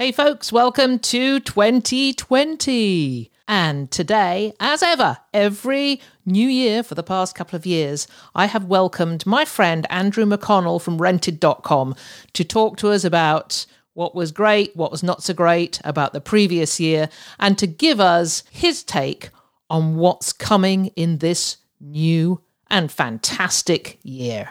[0.00, 3.32] Hey, folks, welcome to 2020.
[3.48, 8.66] And today, as ever, every new year for the past couple of years, I have
[8.66, 11.96] welcomed my friend Andrew McConnell from rented.com
[12.32, 16.20] to talk to us about what was great, what was not so great about the
[16.20, 17.08] previous year,
[17.40, 19.30] and to give us his take
[19.68, 22.40] on what's coming in this new
[22.70, 24.50] and fantastic year.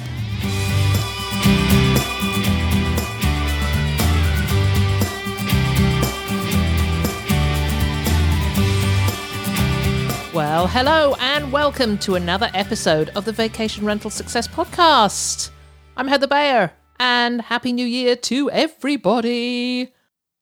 [10.33, 15.49] Well, hello and welcome to another episode of the Vacation Rental Success Podcast.
[15.97, 16.71] I'm Heather Bayer
[17.01, 19.87] and Happy New Year to everybody.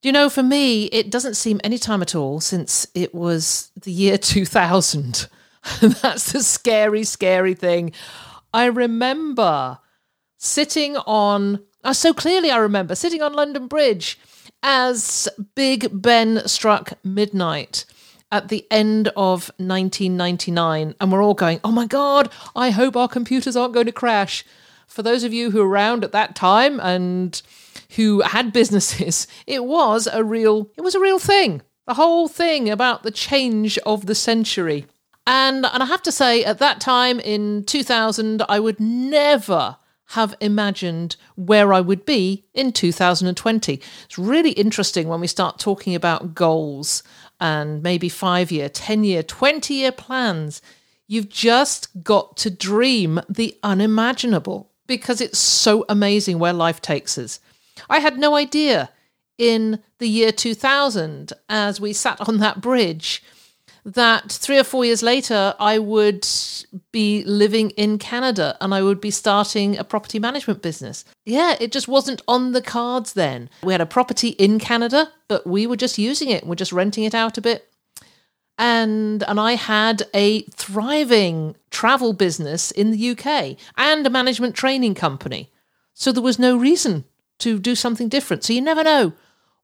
[0.00, 3.72] Do You know, for me, it doesn't seem any time at all since it was
[3.82, 5.28] the year 2000.
[5.80, 7.90] That's the scary, scary thing.
[8.54, 9.80] I remember
[10.38, 14.20] sitting on, oh, so clearly I remember sitting on London Bridge
[14.62, 17.86] as Big Ben struck midnight
[18.32, 23.08] at the end of 1999, and we're all going, oh my God, I hope our
[23.08, 24.44] computers aren't going to crash.
[24.86, 27.40] For those of you who were around at that time and
[27.96, 31.62] who had businesses, it was a real it was a real thing.
[31.86, 34.86] The whole thing about the change of the century.
[35.26, 39.76] And and I have to say at that time in 2000 I would never
[40.10, 43.80] have imagined where I would be in 2020.
[44.04, 47.04] It's really interesting when we start talking about goals
[47.40, 50.60] and maybe five year, 10 year, 20 year plans.
[51.06, 57.40] You've just got to dream the unimaginable because it's so amazing where life takes us.
[57.88, 58.90] I had no idea
[59.38, 63.22] in the year 2000 as we sat on that bridge
[63.84, 66.26] that three or four years later, I would
[66.92, 71.04] be living in Canada and I would be starting a property management business.
[71.24, 73.48] Yeah, it just wasn't on the cards then.
[73.62, 76.46] We had a property in Canada, but we were just using it.
[76.46, 77.68] We're just renting it out a bit.
[78.58, 84.94] And, and I had a thriving travel business in the UK and a management training
[84.94, 85.50] company.
[85.94, 87.04] So there was no reason
[87.38, 88.44] to do something different.
[88.44, 89.14] So you never know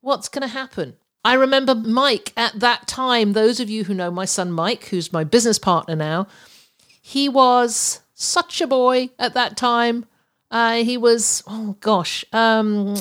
[0.01, 0.95] what's going to happen.
[1.27, 3.33] I remember Mike at that time.
[3.33, 6.29] Those of you who know my son Mike, who's my business partner now,
[7.03, 10.07] he was such a boy at that time.
[10.53, 12.95] Uh, he was, oh gosh, um,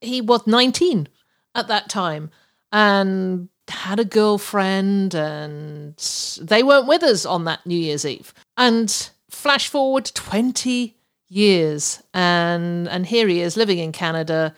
[0.00, 1.08] he was 19
[1.56, 2.30] at that time
[2.70, 5.96] and had a girlfriend, and
[6.40, 8.32] they weren't with us on that New Year's Eve.
[8.56, 10.96] And flash forward 20
[11.28, 14.54] years, and, and here he is living in Canada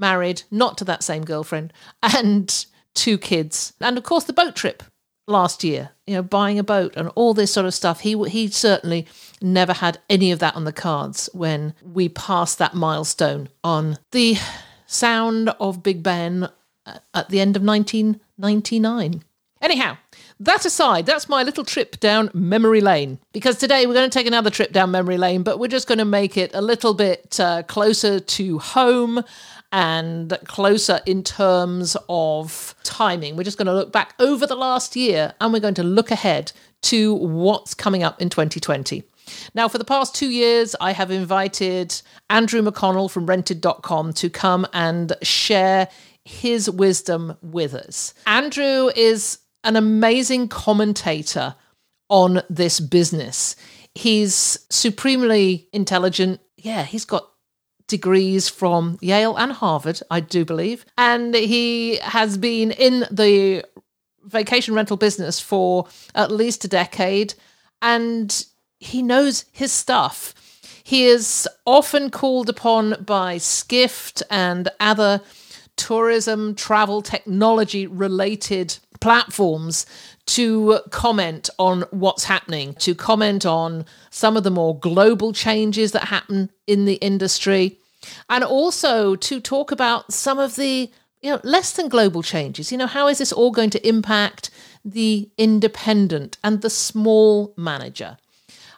[0.00, 1.72] married, not to that same girlfriend,
[2.02, 3.72] and two kids.
[3.80, 4.82] And of course, the boat trip
[5.26, 8.00] last year, you know, buying a boat and all this sort of stuff.
[8.00, 9.06] He, he certainly
[9.40, 14.36] never had any of that on the cards when we passed that milestone on the
[14.86, 16.48] sound of Big Ben
[17.14, 19.24] at the end of 1999.
[19.62, 19.98] Anyhow,
[20.40, 23.18] that aside, that's my little trip down memory lane.
[23.32, 25.98] Because today we're going to take another trip down memory lane, but we're just going
[25.98, 29.22] to make it a little bit uh, closer to home
[29.72, 33.36] and closer in terms of timing.
[33.36, 36.10] We're just going to look back over the last year and we're going to look
[36.10, 39.04] ahead to what's coming up in 2020.
[39.54, 44.66] Now, for the past two years, I have invited Andrew McConnell from rented.com to come
[44.72, 45.88] and share
[46.24, 48.14] his wisdom with us.
[48.26, 51.54] Andrew is an amazing commentator
[52.08, 53.56] on this business.
[53.94, 56.40] He's supremely intelligent.
[56.56, 57.30] Yeah, he's got
[57.90, 60.86] degrees from Yale and Harvard, I do believe.
[60.96, 63.64] And he has been in the
[64.24, 67.34] vacation rental business for at least a decade
[67.82, 68.44] and
[68.78, 70.34] he knows his stuff.
[70.82, 75.20] He is often called upon by Skift and other
[75.76, 79.86] tourism, travel, technology related platforms
[80.26, 86.04] to comment on what's happening, to comment on some of the more global changes that
[86.04, 87.78] happen in the industry,
[88.28, 90.90] and also to talk about some of the
[91.22, 92.72] you know less than global changes.
[92.72, 94.50] You know, how is this all going to impact
[94.84, 98.16] the independent and the small manager?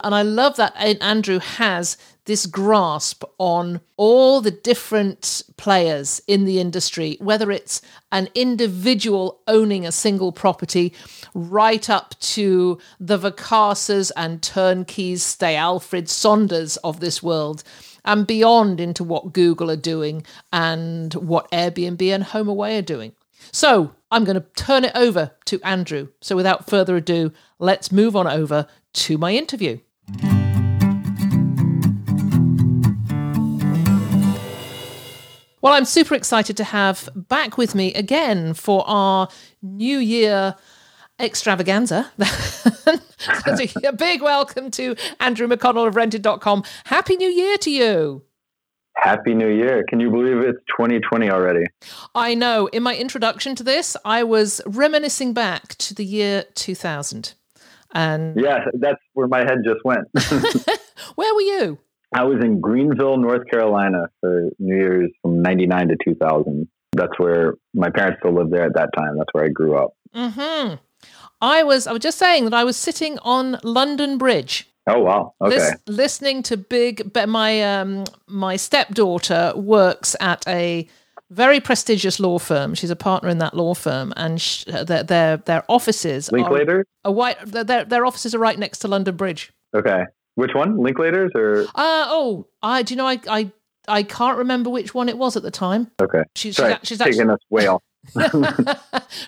[0.03, 6.61] And I love that Andrew has this grasp on all the different players in the
[6.61, 7.83] industry, whether it's
[8.13, 10.93] an individual owning a single property,
[11.35, 17.65] right up to the Vacasas and turnkeys, Stay Alfred Sonders of this world,
[18.05, 23.13] and beyond into what Google are doing and what Airbnb and HomeAway are doing.
[23.51, 26.09] So I'm going to turn it over to Andrew.
[26.21, 29.79] So without further ado, let's move on over to my interview.
[35.63, 39.29] Well, I'm super excited to have back with me again for our
[39.63, 40.57] New Year
[41.21, 42.11] extravaganza.
[43.85, 46.65] a big welcome to Andrew McConnell of rented.com.
[46.85, 48.23] Happy New Year to you.
[48.97, 49.85] Happy New Year.
[49.89, 51.65] Can you believe it's 2020 already?
[52.15, 52.67] I know.
[52.67, 57.35] In my introduction to this, I was reminiscing back to the year 2000.
[57.95, 60.09] And Yeah, that's where my head just went.
[61.15, 61.79] where were you?
[62.15, 66.69] I was in Greenville, North Carolina for New Year's from 99 to 2000.
[66.93, 69.17] That's where my parents still lived there at that time.
[69.17, 69.95] That's where I grew up.
[70.15, 70.79] Mhm.
[71.43, 75.35] I was I was just saying that I was sitting on London Bridge Oh wow.
[75.41, 75.57] Okay.
[75.57, 80.89] Lis- listening to big but my um my stepdaughter works at a
[81.31, 82.75] very prestigious law firm.
[82.75, 86.81] She's a partner in that law firm, and sh- their their their offices Linklater.
[86.81, 87.39] are a white.
[87.47, 89.53] Their their offices are right next to London Bridge.
[89.75, 90.03] Okay.
[90.35, 90.77] Which one?
[90.77, 93.53] Linklaters or Uh oh, I do you know I I
[93.89, 95.91] I can't remember which one it was at the time.
[96.01, 96.23] okay.
[96.35, 97.83] She's Sorry, she's, she's taking actually us way off.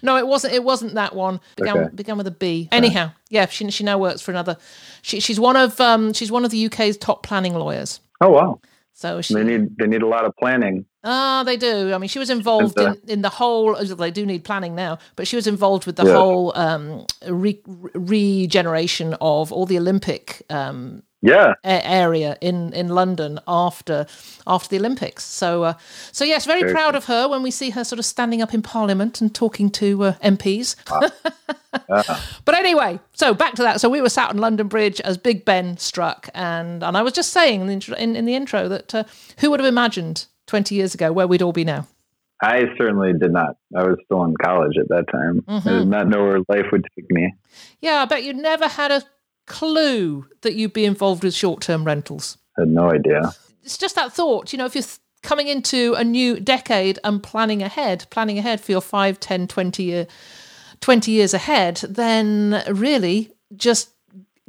[0.02, 0.52] no, it wasn't.
[0.54, 1.40] It wasn't that one.
[1.56, 1.94] Began Okay.
[1.94, 2.68] began with a B.
[2.72, 4.56] Anyhow, yeah, she she now works for another.
[5.02, 8.00] She, she's one of um she's one of the UK's top planning lawyers.
[8.20, 8.60] Oh wow.
[8.96, 10.86] So she They need they need a lot of planning.
[11.02, 11.92] Ah, they do.
[11.92, 13.74] I mean, she was involved uh, in, in the whole.
[13.74, 16.12] They do need planning now, but she was involved with the Yeah.
[16.14, 17.60] whole um, re-
[17.94, 21.54] regeneration of all the Olympic um, Yeah.
[21.64, 24.06] a- area in, in London after
[24.46, 25.24] after the Olympics.
[25.24, 25.74] So, uh,
[26.12, 28.52] so yes, very Very proud of her when we see her sort of standing up
[28.52, 30.76] in Parliament and talking to uh, MPs.
[32.44, 33.80] But anyway, so back to that.
[33.80, 37.12] So we were sat on London Bridge as Big Ben struck, and and I was
[37.12, 39.04] just saying in the intro, in, in the intro that uh,
[39.40, 41.86] who would have imagined twenty years ago where we'd all be now?
[42.42, 43.56] I certainly did not.
[43.74, 45.40] I was still in college at that time.
[45.48, 45.68] Mm-hmm.
[45.68, 47.32] I did not know where life would take me.
[47.80, 49.02] Yeah, I bet you never had a
[49.46, 52.38] clue that you'd be involved with short-term rentals.
[52.56, 53.32] I had no idea.
[53.62, 57.22] It's just that thought, you know, if you're th- coming into a new decade and
[57.22, 60.06] planning ahead, planning ahead for your 5, 10, 20 year
[60.80, 63.90] 20 years ahead, then really just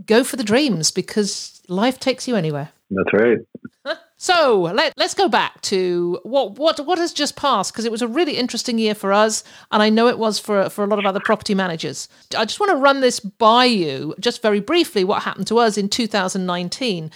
[0.06, 2.70] go for the dreams because life takes you anywhere.
[2.90, 3.38] That's right.
[4.18, 8.02] So let, let's go back to what what what has just passed because it was
[8.02, 11.00] a really interesting year for us, and I know it was for for a lot
[11.00, 12.08] of other property managers.
[12.38, 15.04] I just want to run this by you just very briefly.
[15.04, 17.12] What happened to us in 2019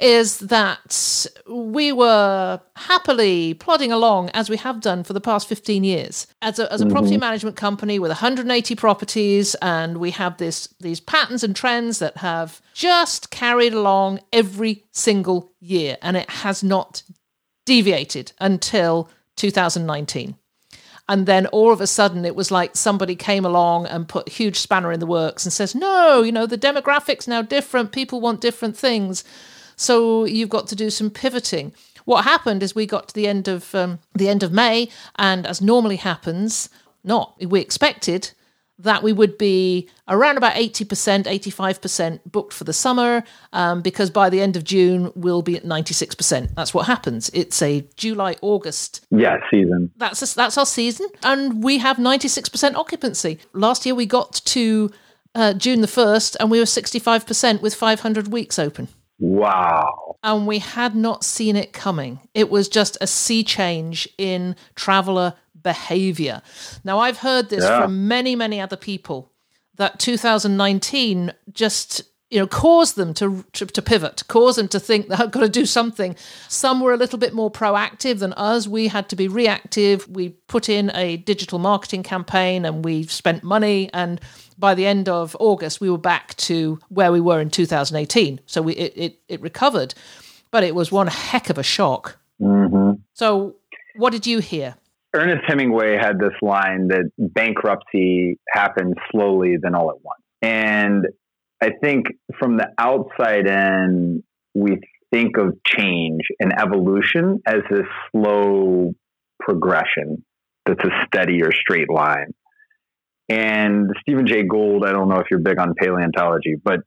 [0.00, 5.82] is that we were happily plodding along as we have done for the past 15
[5.82, 6.26] years.
[6.40, 7.20] As a, as a property mm-hmm.
[7.20, 12.60] management company with 180 properties and we have this these patterns and trends that have
[12.74, 17.02] just carried along every single year and it has not
[17.66, 20.36] deviated until 2019
[21.10, 24.32] and then all of a sudden it was like somebody came along and put a
[24.32, 27.92] huge spanner in the works and says no you know the demographics now different.
[27.92, 29.24] People want different things
[29.78, 31.72] so you've got to do some pivoting
[32.04, 35.46] what happened is we got to the end of um, the end of may and
[35.46, 36.68] as normally happens
[37.04, 38.32] not we expected
[38.80, 44.30] that we would be around about 80%, 85% booked for the summer, um, because by
[44.30, 46.54] the end of June, we'll be at 96%.
[46.54, 47.28] That's what happens.
[47.34, 49.90] It's a July, August Yeah, season.
[49.96, 53.40] that's us that's our season, and we have ninety six percent occupancy.
[53.52, 54.90] Last year we got to
[55.34, 58.86] uh, June the first, and we were sixty five percent with five hundred weeks open,
[59.18, 60.16] Wow.
[60.22, 62.20] and we had not seen it coming.
[62.34, 66.40] It was just a sea change in traveller behaviour.
[66.84, 67.82] Now I've heard this Yeah.
[67.82, 69.32] from many many other people
[69.76, 75.08] that 2019 just you know caused them to, to to pivot caused them to think
[75.08, 76.14] that i've got to do something
[76.48, 80.30] some were a little bit more proactive than us we had to be reactive we
[80.48, 84.20] put in a digital marketing campaign and we spent money and
[84.58, 88.60] by the end of august we were back to where we were in 2018 so
[88.62, 89.94] we it, it, it recovered
[90.50, 92.18] but it was one heck of a shock.
[92.40, 93.56] Hmm so
[93.96, 94.76] what did you hear?
[95.12, 100.22] Ernest Hemingway had this line that bankruptcy happens slowly, then all at once.
[100.40, 101.06] And
[101.60, 102.06] I think
[102.38, 104.22] from the outside in,
[104.54, 104.78] we
[105.12, 108.92] think of change and evolution as this slow
[109.40, 110.24] progression.
[110.64, 112.34] That's a steady or straight line.
[113.28, 116.80] And Stephen Jay Gould, I don't know if you're big on paleontology, but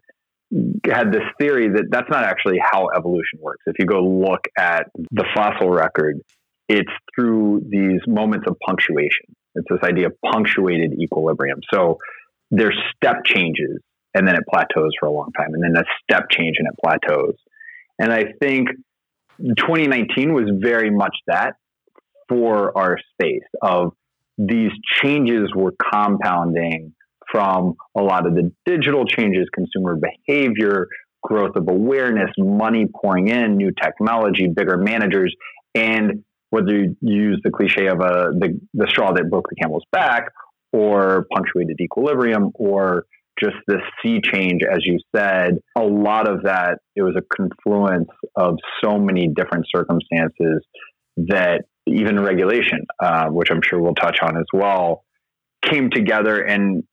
[0.86, 3.64] had this theory that that's not actually how evolution works.
[3.68, 6.20] If you go look at the fossil record,
[6.68, 9.36] it's through these moments of punctuation.
[9.56, 11.60] It's this idea of punctuated equilibrium.
[11.74, 11.98] So
[12.50, 13.80] there's step changes
[14.14, 16.74] and then it plateaus for a long time, and then a step change and it
[16.84, 17.36] plateaus.
[17.98, 18.68] And I think
[19.40, 21.54] 2019 was very much that
[22.28, 23.94] for our space of
[24.38, 24.72] these
[25.02, 26.94] changes were compounding
[27.32, 30.88] from a lot of the digital changes, consumer behavior,
[31.24, 35.34] growth of awareness, money pouring in, new technology, bigger managers,
[35.76, 39.56] and whether you use the cliche of a uh, the, the straw that broke the
[39.62, 40.26] camel's back
[40.74, 43.06] or punctuated equilibrium or
[43.42, 48.10] just this sea change, as you said, a lot of that, it was a confluence
[48.36, 50.64] of so many different circumstances
[51.18, 55.04] that even regulation, uh, which I'm sure we'll touch on as well,
[55.66, 56.42] came together.
[56.42, 56.84] And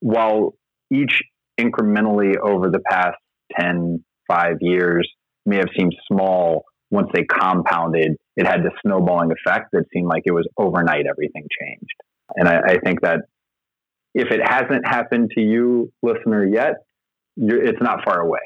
[0.00, 0.54] while
[0.92, 1.22] each
[1.58, 3.16] incrementally over the past
[3.58, 5.08] 10, five years
[5.46, 10.22] may have seemed small, once they compounded, it had this snowballing effect that seemed like
[10.24, 11.94] it was overnight everything changed.
[12.34, 13.20] And I, I think that
[14.14, 16.74] if it hasn't happened to you, listener, yet,
[17.36, 18.40] it's not far away.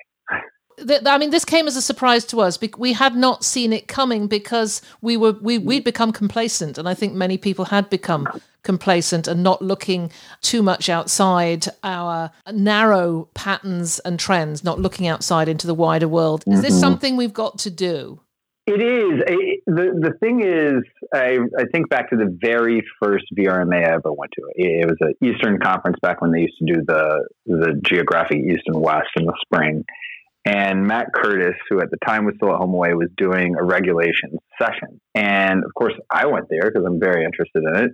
[1.07, 2.59] I mean, this came as a surprise to us.
[2.79, 6.95] We had not seen it coming because we were we we'd become complacent, and I
[6.95, 8.29] think many people had become
[8.63, 15.49] complacent and not looking too much outside our narrow patterns and trends, not looking outside
[15.49, 16.43] into the wider world.
[16.47, 16.81] Is this mm-hmm.
[16.81, 18.21] something we've got to do?
[18.67, 19.21] It is.
[19.67, 24.11] the The thing is, I, I think back to the very first VRMA I ever
[24.11, 24.43] went to.
[24.55, 28.39] It, it was an Eastern conference back when they used to do the the geographic
[28.39, 29.85] East and West in the spring.
[30.47, 34.39] And Matt Curtis, who at the time was still at HomeAway, was doing a regulation
[34.61, 35.01] session.
[35.15, 37.91] And of course, I went there because I'm very interested in it.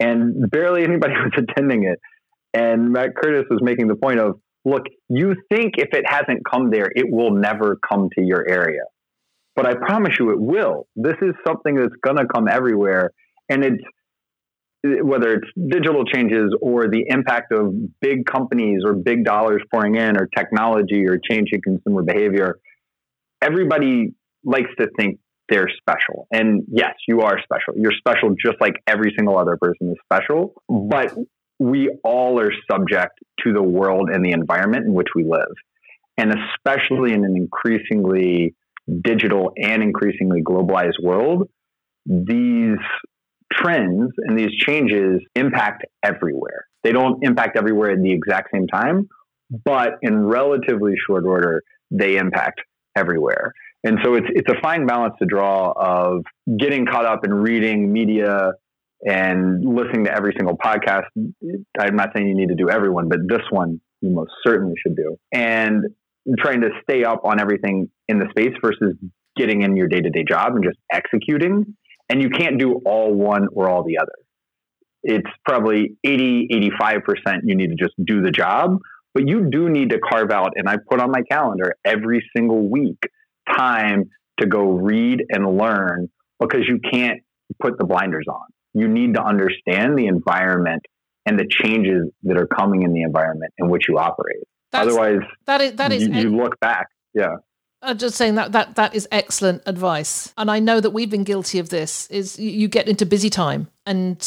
[0.00, 1.98] And barely anybody was attending it.
[2.54, 6.70] And Matt Curtis was making the point of, look, you think if it hasn't come
[6.70, 8.82] there, it will never come to your area
[9.58, 10.86] but I promise you it will.
[10.94, 13.10] This is something that's going to come everywhere.
[13.48, 13.82] And it's
[14.84, 20.16] whether it's digital changes or the impact of big companies or big dollars pouring in
[20.16, 22.58] or technology or changing consumer behavior,
[23.42, 25.18] everybody likes to think
[25.48, 26.28] they're special.
[26.30, 27.74] And yes, you are special.
[27.76, 30.54] You're special just like every single other person is special.
[30.68, 31.14] But
[31.58, 35.54] we all are subject to the world and the environment in which we live.
[36.16, 38.54] And especially in an increasingly
[39.02, 41.48] digital and increasingly globalized world,
[42.06, 42.78] these
[43.52, 46.66] trends and these changes impact everywhere.
[46.84, 49.08] They don't impact everywhere at the exact same time,
[49.64, 52.60] but in relatively short order, they impact
[52.96, 53.52] everywhere.
[53.84, 56.24] And so it's it's a fine balance to draw of
[56.58, 58.52] getting caught up in reading media
[59.06, 61.04] and listening to every single podcast.
[61.78, 64.96] I'm not saying you need to do everyone, but this one you most certainly should
[64.96, 65.16] do.
[65.32, 65.84] And
[66.38, 68.94] trying to stay up on everything in the space versus
[69.36, 71.76] getting in your day to day job and just executing.
[72.08, 74.12] And you can't do all one or all the other.
[75.02, 76.48] It's probably 80,
[76.80, 78.78] 85% you need to just do the job,
[79.14, 82.68] but you do need to carve out, and I put on my calendar every single
[82.68, 82.98] week
[83.56, 84.10] time
[84.40, 86.08] to go read and learn
[86.40, 87.20] because you can't
[87.60, 88.46] put the blinders on.
[88.74, 90.82] You need to understand the environment
[91.26, 94.44] and the changes that are coming in the environment in which you operate.
[94.70, 96.88] That's, Otherwise, that is that is you, you look back.
[97.14, 97.36] Yeah.
[97.80, 101.24] I'm just saying that that that is excellent advice, and I know that we've been
[101.24, 102.06] guilty of this.
[102.08, 104.18] Is you get into busy time, and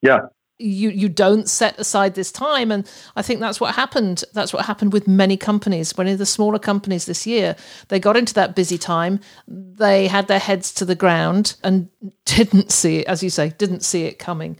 [0.00, 0.20] yeah,
[0.58, 4.24] you you don't set aside this time, and I think that's what happened.
[4.32, 5.96] That's what happened with many companies.
[5.96, 7.56] Many of the smaller companies this year,
[7.88, 9.20] they got into that busy time.
[9.46, 11.88] They had their heads to the ground and
[12.24, 14.56] didn't see it, as you say, didn't see it coming.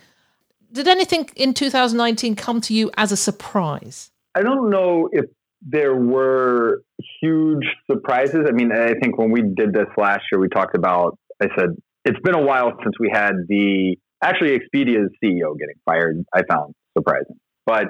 [0.73, 4.11] Did anything in 2019 come to you as a surprise?
[4.35, 5.27] I don't know if
[5.67, 6.83] there were
[7.21, 8.47] huge surprises.
[8.49, 11.71] I mean, I think when we did this last year, we talked about, I said,
[12.05, 16.75] it's been a while since we had the, actually, Expedia's CEO getting fired, I found
[16.97, 17.37] surprising.
[17.65, 17.87] But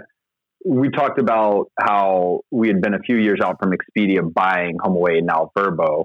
[0.64, 5.19] we talked about how we had been a few years out from Expedia buying HomeAway
[5.19, 6.05] and now Vrbo,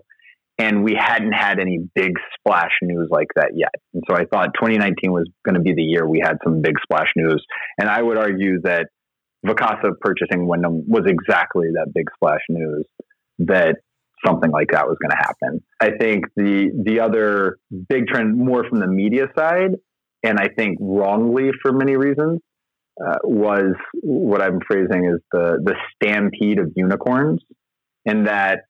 [0.58, 3.76] and we hadn't had any big splash news like that yet.
[3.94, 6.76] And so I thought 2019 was going to be the year we had some big
[6.82, 7.46] splash news.
[7.80, 8.88] And I would argue that
[9.48, 12.86] Vacasa purchasing Wyndham was exactly that big splash news
[13.40, 13.78] that
[14.26, 15.64] something like that was going to happen.
[15.80, 19.76] I think the the other big trend, more from the media side,
[20.24, 22.40] and I think wrongly for many reasons,
[23.00, 27.42] uh, was what I'm phrasing is the the stampede of unicorns,
[28.06, 28.62] in that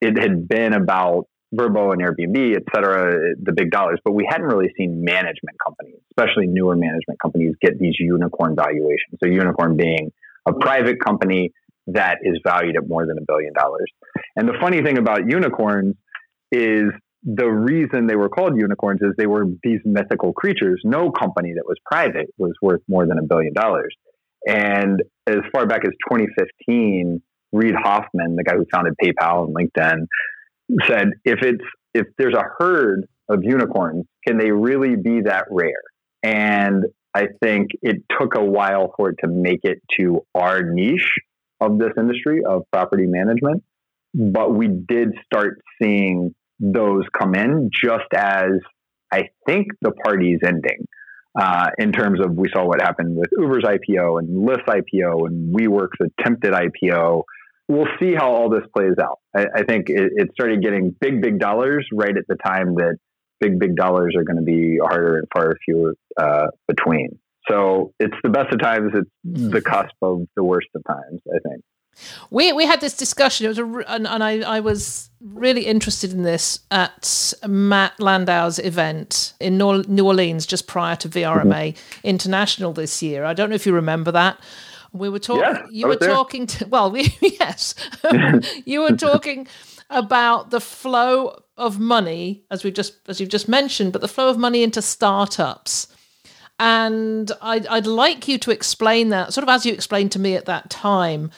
[0.00, 4.46] it had been about Vrbo and Airbnb, et cetera, the big dollars, but we hadn't
[4.46, 9.18] really seen management companies, especially newer management companies, get these unicorn valuations.
[9.22, 10.12] So, unicorn being
[10.46, 11.52] a private company
[11.86, 13.90] that is valued at more than a billion dollars.
[14.36, 15.94] And the funny thing about unicorns
[16.50, 16.84] is
[17.24, 20.80] the reason they were called unicorns is they were these mythical creatures.
[20.84, 23.94] No company that was private was worth more than a billion dollars.
[24.46, 30.06] And as far back as 2015, Reid Hoffman, the guy who founded PayPal and LinkedIn,
[30.86, 35.82] said if it's if there's a herd of unicorns, can they really be that rare?
[36.22, 41.14] And I think it took a while for it to make it to our niche
[41.60, 43.62] of this industry of property management.
[44.12, 48.52] But we did start seeing those come in just as
[49.12, 50.86] I think the party's ending.
[51.36, 55.54] Uh, in terms of we saw what happened with Uber's IPO and Lyft's IPO and
[55.54, 57.24] WeWork's attempted IPO.
[57.68, 59.20] We'll see how all this plays out.
[59.34, 62.98] I, I think it, it, started getting big, big dollars right at the time that
[63.40, 67.18] big, big dollars are going to be harder and far fewer uh, between.
[67.48, 68.92] So it's the best of times.
[68.94, 71.20] It's the cusp of the worst of times.
[71.28, 71.62] I think.
[72.30, 73.46] We we had this discussion.
[73.46, 78.58] It was a and, and I I was really interested in this at Matt Landau's
[78.58, 82.06] event in New Orleans just prior to VRMA mm-hmm.
[82.06, 83.24] International this year.
[83.24, 84.38] I don't know if you remember that.
[84.94, 85.42] We were talking.
[85.42, 86.08] Yeah, you were there.
[86.08, 86.66] talking to.
[86.68, 87.74] Well, we, yes,
[88.64, 89.48] you were talking
[89.90, 94.28] about the flow of money, as we just as you've just mentioned, but the flow
[94.28, 95.88] of money into startups.
[96.60, 100.36] And I'd, I'd like you to explain that, sort of as you explained to me
[100.36, 101.32] at that time,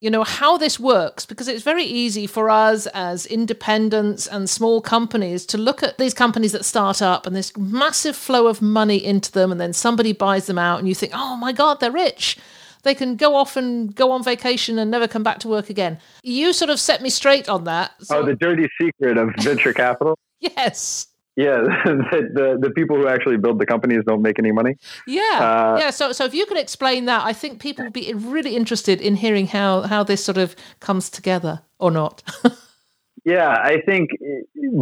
[0.00, 4.80] you know how this works because it's very easy for us as independents and small
[4.80, 9.02] companies to look at these companies that start up and this massive flow of money
[9.02, 11.90] into them and then somebody buys them out and you think oh my god they're
[11.90, 12.36] rich
[12.82, 15.98] they can go off and go on vacation and never come back to work again
[16.22, 19.72] you sort of set me straight on that so, oh the dirty secret of venture
[19.84, 24.52] capital yes yeah, the, the, the people who actually build the companies don't make any
[24.52, 24.76] money.
[25.06, 25.90] Yeah, uh, yeah.
[25.90, 29.16] So so if you could explain that, I think people would be really interested in
[29.16, 32.22] hearing how how this sort of comes together or not.
[33.26, 34.10] yeah, I think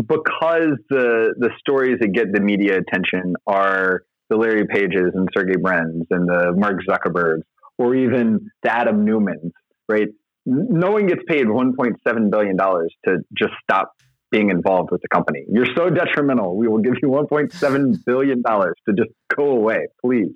[0.06, 5.56] because the the stories that get the media attention are the Larry Pages and Sergey
[5.56, 7.42] Brin's and the Mark Zuckerbergs
[7.78, 9.50] or even the Adam Neumanns,
[9.88, 10.08] right?
[10.46, 13.92] No one gets paid 1.7 billion dollars to just stop
[14.30, 15.44] being involved with the company.
[15.48, 16.56] You're so detrimental.
[16.56, 20.32] We will give you 1.7 billion dollars to just go away, please.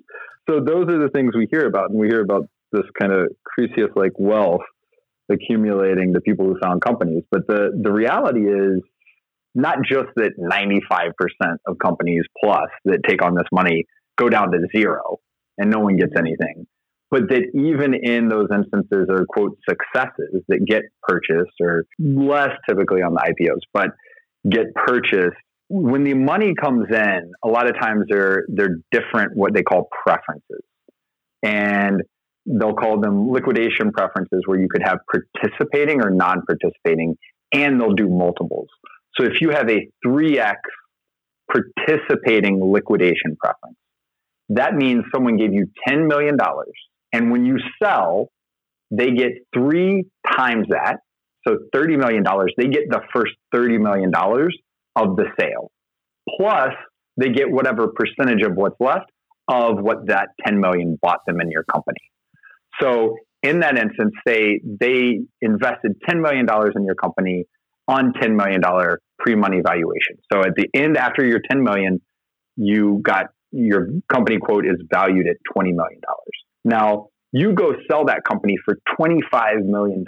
[0.49, 3.27] So those are the things we hear about, and we hear about this kind of
[3.45, 4.61] Croesus like wealth
[5.31, 7.23] accumulating the people who found companies.
[7.29, 8.81] But the the reality is
[9.55, 13.85] not just that 95% of companies plus that take on this money
[14.17, 15.17] go down to zero
[15.57, 16.67] and no one gets anything
[17.11, 23.01] but that even in those instances are quote successes that get purchased or less typically
[23.01, 23.89] on the IPOs, but
[24.49, 25.37] get purchased.
[25.69, 29.87] When the money comes in, a lot of times they're they're different what they call
[30.03, 30.63] preferences.
[31.41, 32.01] And
[32.45, 37.15] they'll call them liquidation preferences where you could have participating or non-participating
[37.53, 38.67] and they'll do multiples.
[39.15, 40.55] So if you have a 3x
[41.51, 43.77] participating liquidation preference,
[44.49, 46.37] that means someone gave you $10 million
[47.13, 48.29] and when you sell,
[48.91, 50.05] they get three
[50.37, 50.97] times that.
[51.47, 52.23] So $30 million,
[52.57, 54.11] they get the first $30 million
[54.95, 55.71] of the sale.
[56.37, 56.73] Plus,
[57.17, 59.11] they get whatever percentage of what's left
[59.47, 61.97] of what that 10 million bought them in your company.
[62.81, 66.45] So in that instance, they they invested $10 million
[66.75, 67.45] in your company
[67.87, 68.61] on $10 million
[69.17, 70.17] pre-money valuation.
[70.31, 71.99] So at the end, after your 10 million,
[72.55, 75.99] you got your company quote is valued at $20 million.
[76.63, 80.03] Now, you go sell that company for $25 million.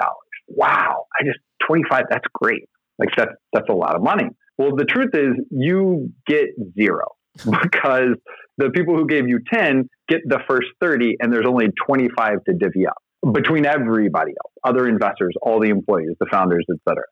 [0.48, 1.06] Wow.
[1.20, 2.64] I just, 25, that's great.
[2.98, 4.26] Like that's, that's a lot of money.
[4.58, 6.48] Well, the truth is you get
[6.80, 8.16] zero because
[8.58, 12.54] the people who gave you 10 get the first 30 and there's only 25 to
[12.54, 12.98] divvy up
[13.34, 17.04] between everybody else, other investors, all the employees, the founders, et cetera.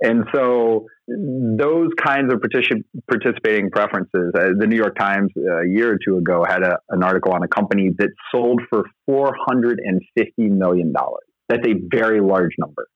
[0.00, 5.68] And so those kinds of particip- participating preferences, uh, the New York Times uh, a
[5.68, 9.76] year or two ago had a, an article on a company that sold for $450
[10.38, 10.92] million.
[11.48, 12.86] That's a very large number.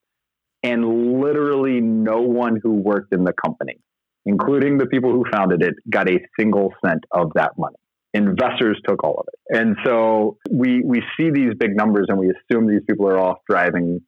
[0.61, 3.79] And literally no one who worked in the company,
[4.25, 7.75] including the people who founded it, got a single cent of that money.
[8.13, 9.57] Investors took all of it.
[9.57, 13.39] And so we, we see these big numbers and we assume these people are off
[13.49, 13.99] driving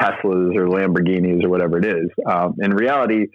[0.00, 2.08] Teslas or Lamborghinis or whatever it is.
[2.30, 3.26] Um, in reality,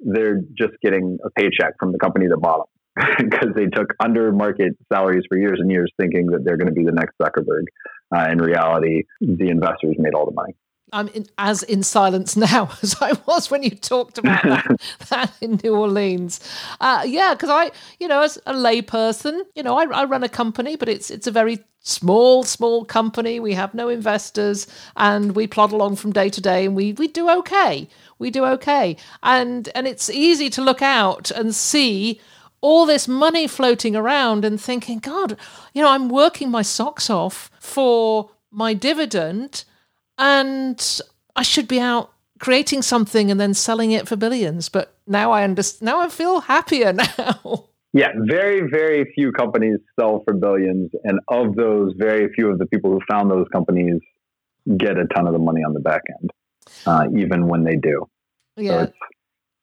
[0.00, 4.32] they're just getting a paycheck from the company that bought them because they took under
[4.32, 7.64] market salaries for years and years thinking that they're going to be the next Zuckerberg.
[8.14, 10.54] Uh, in reality, the investors made all the money.
[10.92, 15.32] I'm in, as in silence now as I was when you talked about that, that
[15.40, 16.40] in New Orleans.
[16.80, 20.28] Uh, yeah, because I, you know, as a layperson, you know, I, I run a
[20.28, 23.40] company, but it's it's a very small, small company.
[23.40, 27.08] We have no investors, and we plod along from day to day, and we we
[27.08, 27.88] do okay.
[28.18, 32.20] We do okay, and and it's easy to look out and see
[32.60, 35.36] all this money floating around and thinking, God,
[35.74, 39.64] you know, I'm working my socks off for my dividend
[40.18, 41.00] and
[41.34, 44.68] I should be out creating something and then selling it for billions.
[44.68, 45.86] But now I understand.
[45.86, 47.68] Now I feel happier now.
[47.92, 52.66] Yeah, very, very few companies sell for billions, and of those, very few of the
[52.66, 54.00] people who found those companies
[54.76, 56.30] get a ton of the money on the back end,
[56.84, 58.06] uh, even when they do.
[58.56, 58.86] Yeah.
[58.86, 58.92] So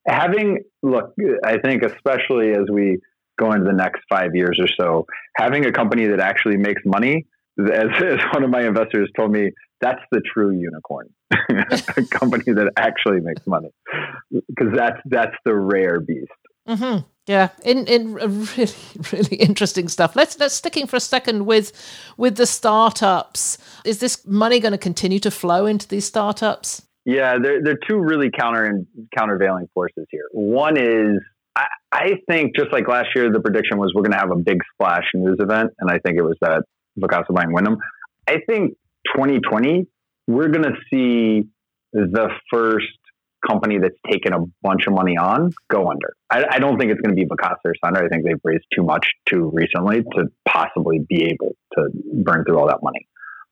[0.07, 1.13] having look,
[1.43, 2.97] I think especially as we
[3.37, 5.05] go into the next five years or so,
[5.37, 7.25] having a company that actually makes money,
[7.59, 7.67] as,
[8.03, 9.51] as one of my investors told me,
[9.83, 13.69] that's the true unicorn, a company that actually makes money,
[14.31, 16.31] because that's that's the rare beast.
[16.67, 17.05] Mm-hmm.
[17.27, 18.71] Yeah, in in really
[19.11, 20.15] really interesting stuff.
[20.15, 21.71] Let's let's sticking for a second with
[22.17, 23.57] with the startups.
[23.85, 26.85] Is this money going to continue to flow into these startups?
[27.05, 30.27] Yeah, there there are two really counter and countervailing forces here.
[30.31, 31.19] One is
[31.55, 34.37] I, I think just like last year, the prediction was we're going to have a
[34.37, 36.63] big splash news event, and I think it was that
[36.99, 37.77] Vacasa buying Wyndham.
[38.27, 38.75] I think
[39.15, 39.87] 2020,
[40.27, 41.47] we're going to see
[41.91, 42.87] the first
[43.47, 46.13] company that's taken a bunch of money on go under.
[46.31, 48.05] I, I don't think it's going to be Vacasa or Sonder.
[48.05, 51.89] I think they've raised too much too recently to possibly be able to
[52.23, 53.07] burn through all that money.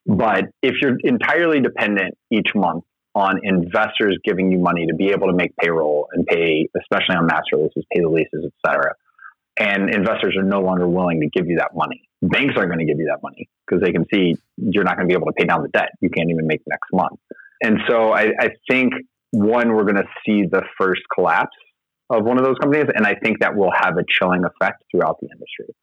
[0.06, 5.28] But if you're entirely dependent each month on investors giving you money to be able
[5.28, 8.94] to make payroll and pay, especially on master leases, pay the leases, et cetera,
[9.60, 12.08] and investors are no longer willing to give you that money.
[12.22, 15.08] Banks aren't going to give you that money because they can see you're not going
[15.08, 15.90] to be able to pay down the debt.
[16.02, 17.20] You can't even make next month.
[17.64, 18.94] And so I, I think
[19.32, 21.56] one, we're going to see the first collapse
[22.10, 22.88] of one of those companies.
[22.94, 25.74] And I think that will have a chilling effect throughout the industry.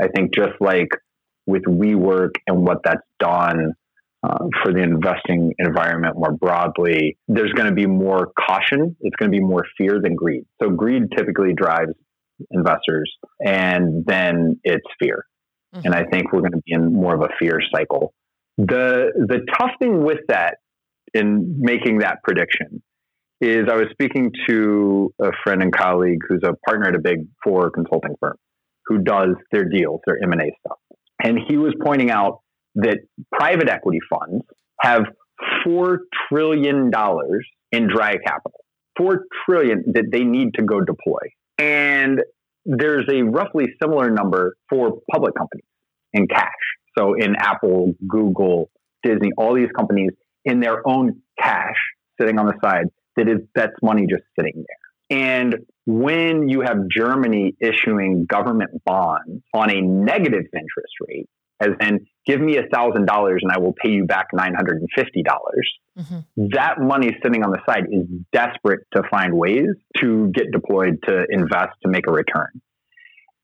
[0.00, 0.88] I think just like
[1.46, 3.74] with WeWork and what that's done
[4.22, 8.96] uh, for the investing environment more broadly, there's going to be more caution.
[9.00, 10.44] It's going to be more fear than greed.
[10.62, 11.92] So greed typically drives
[12.50, 15.24] investors, and then it's fear.
[15.74, 15.86] Mm-hmm.
[15.86, 18.14] And I think we're going to be in more of a fear cycle.
[18.58, 20.56] The the tough thing with that
[21.14, 22.82] in making that prediction
[23.40, 27.26] is I was speaking to a friend and colleague who's a partner at a big
[27.42, 28.36] four consulting firm
[28.86, 30.78] who does their deals, their M&A stuff.
[31.22, 32.40] And he was pointing out
[32.74, 32.98] that
[33.32, 34.44] private equity funds
[34.80, 35.02] have
[35.64, 38.60] 4 trillion dollars in dry capital.
[38.98, 41.20] 4 trillion that they need to go deploy.
[41.60, 42.20] And
[42.64, 45.64] there's a roughly similar number for public companies
[46.12, 46.48] in cash.
[46.96, 48.70] So in Apple, Google,
[49.02, 50.10] Disney, all these companies
[50.44, 51.76] in their own cash
[52.20, 55.18] sitting on the side that is that's money just sitting there.
[55.18, 61.28] And when you have Germany issuing government bonds on a negative interest rate,
[61.60, 64.78] as in give me a thousand dollars and I will pay you back nine hundred
[64.78, 65.70] and fifty dollars.
[65.98, 66.46] Mm-hmm.
[66.52, 69.68] That money sitting on the side is desperate to find ways
[69.98, 72.60] to get deployed to invest to make a return.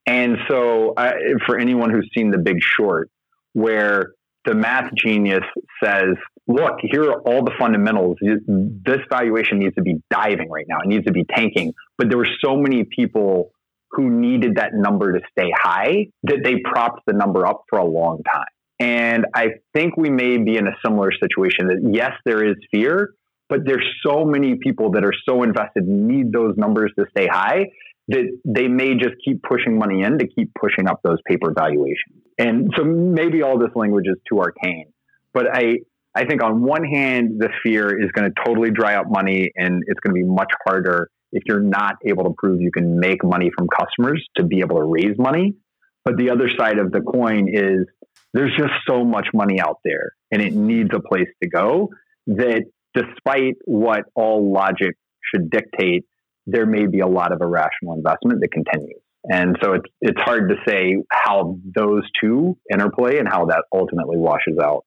[0.06, 1.12] And so, uh,
[1.46, 3.10] for anyone who's seen The Big Short,
[3.54, 4.12] where
[4.44, 5.42] the math genius
[5.82, 6.14] says,
[6.46, 8.16] "Look, here are all the fundamentals.
[8.20, 10.78] This valuation needs to be diving right now.
[10.84, 13.50] It needs to be tanking." But there were so many people
[13.90, 17.84] who needed that number to stay high that they propped the number up for a
[17.84, 18.44] long time.
[18.78, 23.14] And I think we may be in a similar situation that yes, there is fear,
[23.48, 27.66] but there's so many people that are so invested need those numbers to stay high
[28.08, 32.22] that they may just keep pushing money in to keep pushing up those paper valuations.
[32.38, 34.92] And so maybe all this language is too arcane,
[35.32, 35.78] but I
[36.14, 39.82] I think on one hand the fear is going to totally dry up money and
[39.86, 43.24] it's going to be much harder if you're not able to prove you can make
[43.24, 45.54] money from customers to be able to raise money.
[46.04, 47.86] But the other side of the coin is
[48.32, 51.90] there's just so much money out there and it needs a place to go
[52.28, 54.94] that despite what all logic
[55.34, 56.04] should dictate,
[56.46, 59.00] there may be a lot of irrational investment that continues.
[59.24, 64.16] And so it's it's hard to say how those two interplay and how that ultimately
[64.16, 64.84] washes out.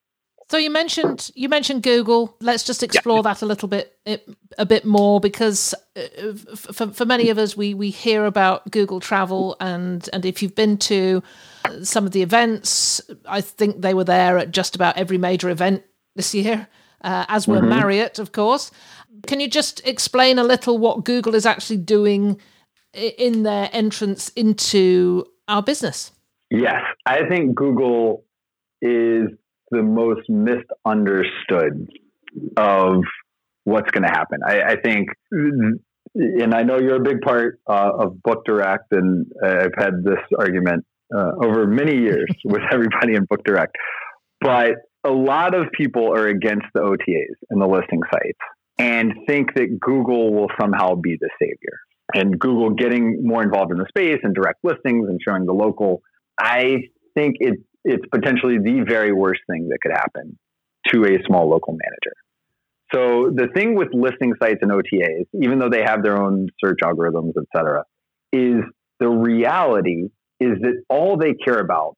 [0.49, 2.35] So you mentioned you mentioned Google.
[2.41, 3.33] Let's just explore yeah.
[3.33, 3.95] that a little bit
[4.57, 8.99] a bit more because uh, for, for many of us we we hear about Google
[8.99, 11.21] Travel and and if you've been to
[11.83, 15.83] some of the events, I think they were there at just about every major event
[16.15, 16.67] this year,
[17.03, 17.69] uh, as were mm-hmm.
[17.69, 18.71] Marriott, of course.
[19.27, 22.39] Can you just explain a little what Google is actually doing
[22.93, 26.11] in their entrance into our business?
[26.49, 28.23] Yes, I think Google
[28.81, 29.29] is
[29.71, 31.87] the most misunderstood
[32.57, 33.01] of
[33.63, 34.39] what's going to happen.
[34.45, 39.25] I, I, think, and I know you're a big part uh, of Book Direct, and
[39.43, 43.75] I've had this argument uh, over many years with everybody in Book Direct.
[44.41, 48.39] But a lot of people are against the OTAs and the listing sites
[48.77, 51.79] and think that Google will somehow be the savior.
[52.13, 56.01] And Google getting more involved in the space and direct listings and showing the local,
[56.39, 60.37] I think it, it's potentially the very worst thing that could happen
[60.89, 62.15] to a small local manager.
[62.93, 66.79] So the thing with listing sites and OTAs, even though they have their own search
[66.81, 67.83] algorithms, et cetera,
[68.33, 68.63] is
[68.99, 71.95] the reality is that all they care about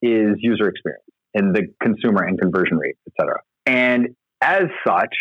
[0.00, 3.40] is user experience and the consumer and conversion rate, et cetera.
[3.66, 4.08] And
[4.40, 5.14] as such,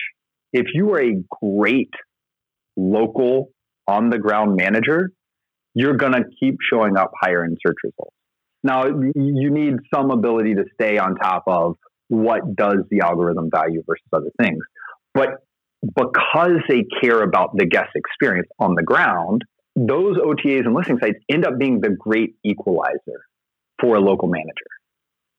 [0.52, 1.94] if you are a great
[2.76, 3.52] local
[3.88, 5.12] on the ground manager,
[5.74, 8.16] you're going to keep showing up higher in search results.
[8.64, 11.78] Now, you need some ability to stay on top of
[12.10, 14.60] what does the algorithm value versus other things.
[15.14, 15.30] But
[15.96, 19.44] because they care about the guest experience on the ground,
[19.76, 23.22] those OTAs and listing sites end up being the great equalizer
[23.80, 24.68] for a local manager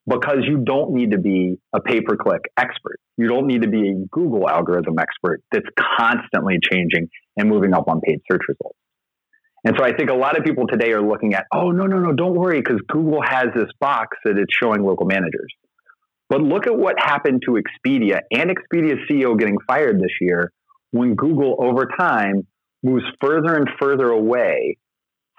[0.06, 2.98] because you don't need to be a pay per click expert.
[3.16, 5.66] You don't need to be a Google algorithm expert that's
[5.98, 8.78] constantly changing and moving up on paid search results.
[9.64, 11.98] And so I think a lot of people today are looking at, oh, no, no,
[11.98, 15.52] no, don't worry, because Google has this box that it's showing local managers.
[16.28, 20.52] But look at what happened to Expedia and Expedia's CEO getting fired this year
[20.90, 22.46] when Google, over time,
[22.82, 24.78] moves further and further away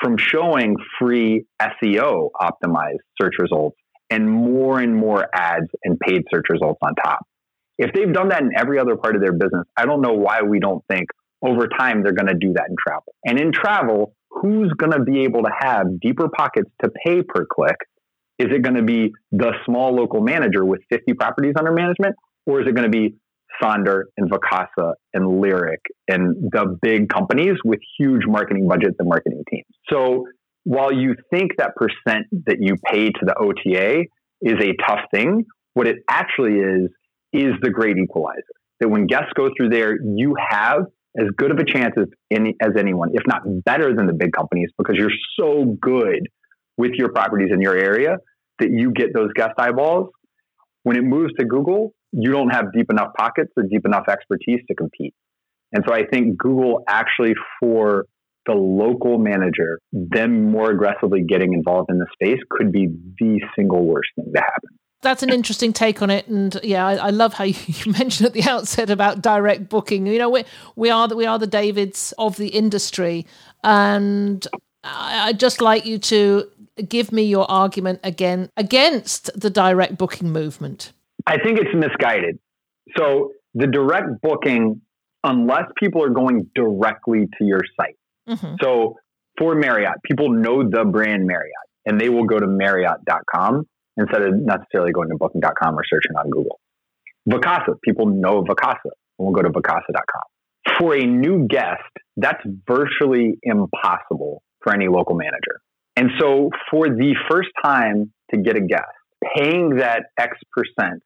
[0.01, 3.77] from showing free SEO optimized search results
[4.09, 7.19] and more and more ads and paid search results on top.
[7.77, 10.41] If they've done that in every other part of their business, I don't know why
[10.43, 11.07] we don't think
[11.43, 13.13] over time they're going to do that in travel.
[13.25, 17.45] And in travel, who's going to be able to have deeper pockets to pay per
[17.45, 17.75] click?
[18.39, 22.15] Is it going to be the small local manager with 50 properties under management?
[22.45, 23.15] Or is it going to be
[23.61, 29.43] Sonder and Vacasa and Lyric and the big companies with huge marketing budgets and marketing
[29.49, 29.65] teams?
[29.89, 30.25] So
[30.63, 34.05] while you think that percent that you pay to the OTA
[34.41, 36.89] is a tough thing, what it actually is,
[37.31, 38.43] is the great equalizer.
[38.79, 40.85] That when guests go through there, you have
[41.17, 44.31] as good of a chance as, any, as anyone, if not better than the big
[44.31, 46.27] companies, because you're so good
[46.77, 48.17] with your properties in your area
[48.59, 50.09] that you get those guest eyeballs.
[50.83, 54.59] When it moves to Google, you don't have deep enough pockets or deep enough expertise
[54.67, 55.13] to compete.
[55.71, 58.05] And so I think Google actually, for
[58.45, 62.87] the local manager, them more aggressively getting involved in the space could be
[63.19, 64.77] the single worst thing to happen.
[65.03, 68.33] That's an interesting take on it, and yeah, I, I love how you, mentioned at
[68.33, 70.07] the outset about direct booking.
[70.07, 70.43] You know, we
[70.75, 73.27] we are the, we are the Davids of the industry,
[73.63, 74.45] and
[74.83, 76.49] I, I'd just like you to
[76.87, 80.91] give me your argument again against the direct booking movement.
[81.27, 82.39] I think it's misguided.
[82.97, 84.81] So the direct booking,
[85.23, 87.95] unless people are going directly to your site,
[88.27, 88.55] Mm-hmm.
[88.61, 88.97] So
[89.37, 91.51] for Marriott, people know the brand Marriott
[91.85, 96.29] and they will go to Marriott.com instead of necessarily going to Booking.com or searching on
[96.29, 96.59] Google.
[97.29, 100.77] Vacasa, people know Vacasa and we'll go to Vacasa.com.
[100.79, 101.81] For a new guest,
[102.17, 105.61] that's virtually impossible for any local manager.
[105.95, 108.83] And so for the first time to get a guest,
[109.35, 111.01] paying that X percent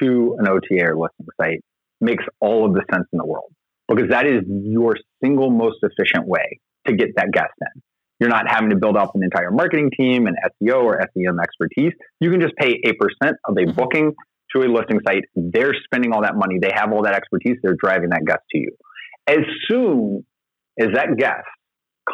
[0.00, 1.60] to an OTA or listing site
[2.00, 3.52] makes all of the sense in the world
[3.88, 7.82] because that is your single most efficient way to get that guest in.
[8.22, 11.90] You're not having to build up an entire marketing team and SEO or SEM expertise.
[12.20, 13.72] You can just pay a percent of a mm-hmm.
[13.72, 14.14] booking
[14.54, 15.24] to a listing site.
[15.34, 16.58] They're spending all that money.
[16.62, 17.56] They have all that expertise.
[17.64, 18.76] They're driving that guest to you.
[19.26, 20.24] As soon
[20.78, 21.48] as that guest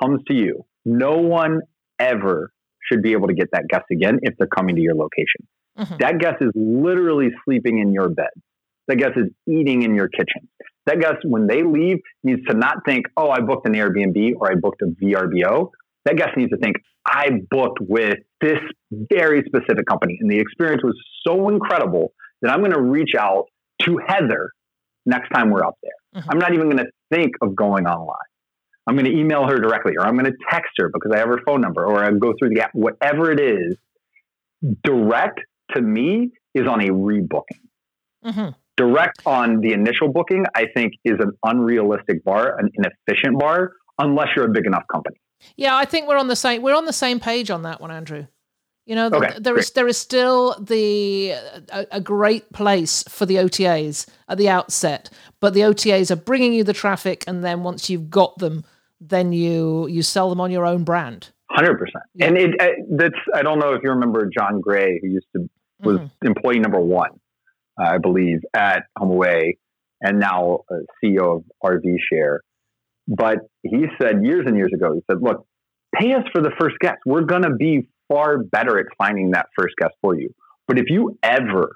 [0.01, 1.61] comes to you, no one
[1.99, 2.53] ever
[2.91, 5.47] should be able to get that guest again if they're coming to your location.
[5.79, 5.97] Mm-hmm.
[5.99, 8.31] That guest is literally sleeping in your bed.
[8.87, 10.49] That guest is eating in your kitchen.
[10.87, 14.51] That guest, when they leave, needs to not think, oh, I booked an Airbnb or
[14.51, 15.71] I booked a VRBO.
[16.09, 18.59] That guest needs to think, I booked with this
[18.91, 20.17] very specific company.
[20.21, 23.45] And the experience was so incredible that I'm going to reach out
[23.83, 24.51] to Heather
[25.05, 25.93] next time we're up there.
[26.23, 26.31] Mm-hmm.
[26.31, 28.17] I'm not even going to think of going online.
[28.87, 31.29] I'm going to email her directly or I'm going to text her because I have
[31.29, 33.77] her phone number or I go through the app, whatever it is.
[34.83, 35.41] Direct
[35.75, 37.61] to me is on a rebooking.
[38.25, 43.73] Mm-hmm direct on the initial booking, I think, is an unrealistic bar, an inefficient bar,
[43.99, 45.17] unless you're a big enough company.
[45.57, 47.91] Yeah, I think we're on the same we're on the same page on that one,
[47.91, 48.27] Andrew.
[48.87, 49.65] You know, okay, there great.
[49.65, 51.33] is there is still the
[51.71, 56.55] a, a, great place for the OTAs at the outset, but the OTAs are bringing
[56.55, 58.65] you the traffic, and then once you've got them,
[58.99, 61.31] then you you sell them on your own brand.
[61.51, 62.05] Hundred percent.
[62.21, 65.51] And it, it, that's I don't know if you remember Jon Gray, who used to
[65.81, 66.27] was mm-hmm.
[66.27, 67.11] employee number one
[67.79, 69.57] uh, I believe, at HomeAway
[70.01, 72.43] and now uh, CEO of RV Share.
[73.09, 75.47] But he said years and years ago, he said, look,
[75.99, 76.99] pay us for the first guest.
[77.07, 80.31] We're going to be far better at finding that first guest for you.
[80.67, 81.71] But if you ever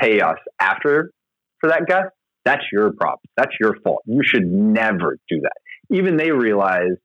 [0.00, 1.12] pay us after
[1.60, 2.08] for that guest,
[2.44, 3.20] that's your problem.
[3.36, 4.02] That's your fault.
[4.06, 5.96] You should never do that.
[5.96, 6.96] Even they realize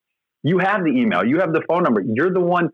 [0.44, 2.02] you have the email, you have the phone number.
[2.02, 2.70] You're the one.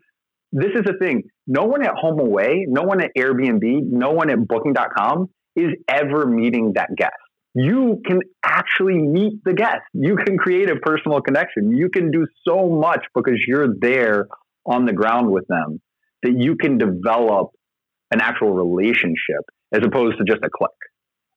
[0.51, 1.23] This is the thing.
[1.47, 6.25] No one at Home Away, no one at Airbnb, no one at Booking.com is ever
[6.25, 7.13] meeting that guest.
[7.55, 9.81] You can actually meet the guest.
[9.93, 11.75] You can create a personal connection.
[11.75, 14.27] You can do so much because you're there
[14.65, 15.79] on the ground with them
[16.23, 17.51] that you can develop
[18.11, 20.71] an actual relationship as opposed to just a click.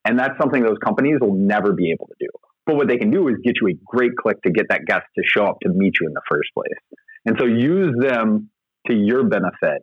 [0.05, 2.29] And that's something those companies will never be able to do.
[2.67, 5.05] But what they can do is get you a great click to get that guest
[5.17, 6.99] to show up to meet you in the first place.
[7.27, 8.51] And so use them
[8.87, 9.83] to your benefit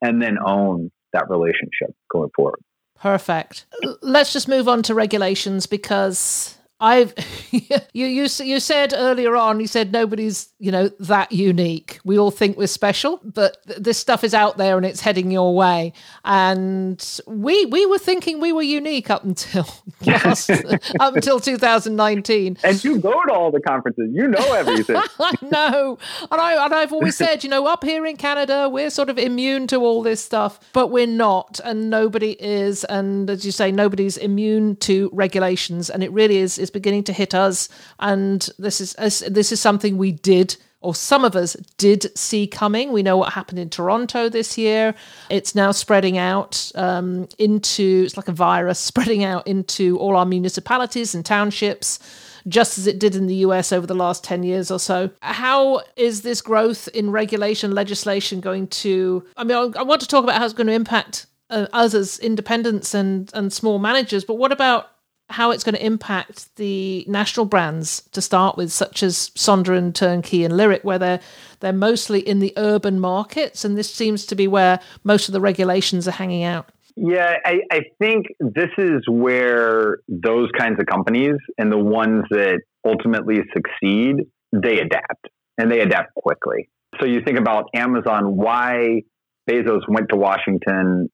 [0.00, 2.60] and then own that relationship going forward.
[3.00, 3.64] Perfect.
[4.02, 7.12] Let's just move on to regulations because I've
[7.92, 12.00] you you you said earlier on you said nobody's you know that unique.
[12.04, 15.30] We all think we're special, but th- this stuff is out there and it's heading
[15.30, 15.92] your way.
[16.24, 19.66] And we we were thinking we were unique up until
[20.06, 20.50] last
[21.00, 22.58] up until 2019.
[22.62, 24.10] And you go to all the conferences.
[24.12, 24.96] You know everything.
[25.18, 25.98] I know.
[26.30, 29.18] And I and I've always said, you know, up here in Canada, we're sort of
[29.18, 33.72] immune to all this stuff, but we're not and nobody is and as you say
[33.72, 37.68] nobody's immune to regulations and it really is is beginning to hit us.
[37.98, 38.94] And this is
[39.28, 42.92] this is something we did or some of us did see coming.
[42.92, 44.94] We know what happened in Toronto this year.
[45.28, 50.26] It's now spreading out um, into, it's like a virus spreading out into all our
[50.26, 51.98] municipalities and townships,
[52.46, 55.10] just as it did in the US over the last 10 years or so.
[55.20, 59.24] How is this growth in regulation legislation going to?
[59.36, 62.20] I mean, I want to talk about how it's going to impact uh, us as
[62.20, 64.90] independents and, and small managers, but what about
[65.28, 69.94] how it's going to impact the national brands to start with, such as Sonder and
[69.94, 71.20] Turnkey and Lyric, where they're
[71.60, 75.40] they're mostly in the urban markets, and this seems to be where most of the
[75.40, 76.70] regulations are hanging out.
[76.96, 82.60] Yeah, I, I think this is where those kinds of companies and the ones that
[82.84, 84.16] ultimately succeed,
[84.52, 86.68] they adapt and they adapt quickly.
[87.00, 89.02] So you think about Amazon, why
[89.48, 91.08] Bezos went to Washington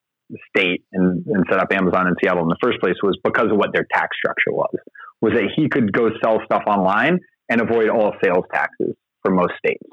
[0.56, 3.56] state and, and set up Amazon in Seattle in the first place was because of
[3.56, 4.74] what their tax structure was.
[5.20, 9.52] Was that he could go sell stuff online and avoid all sales taxes for most
[9.58, 9.84] states.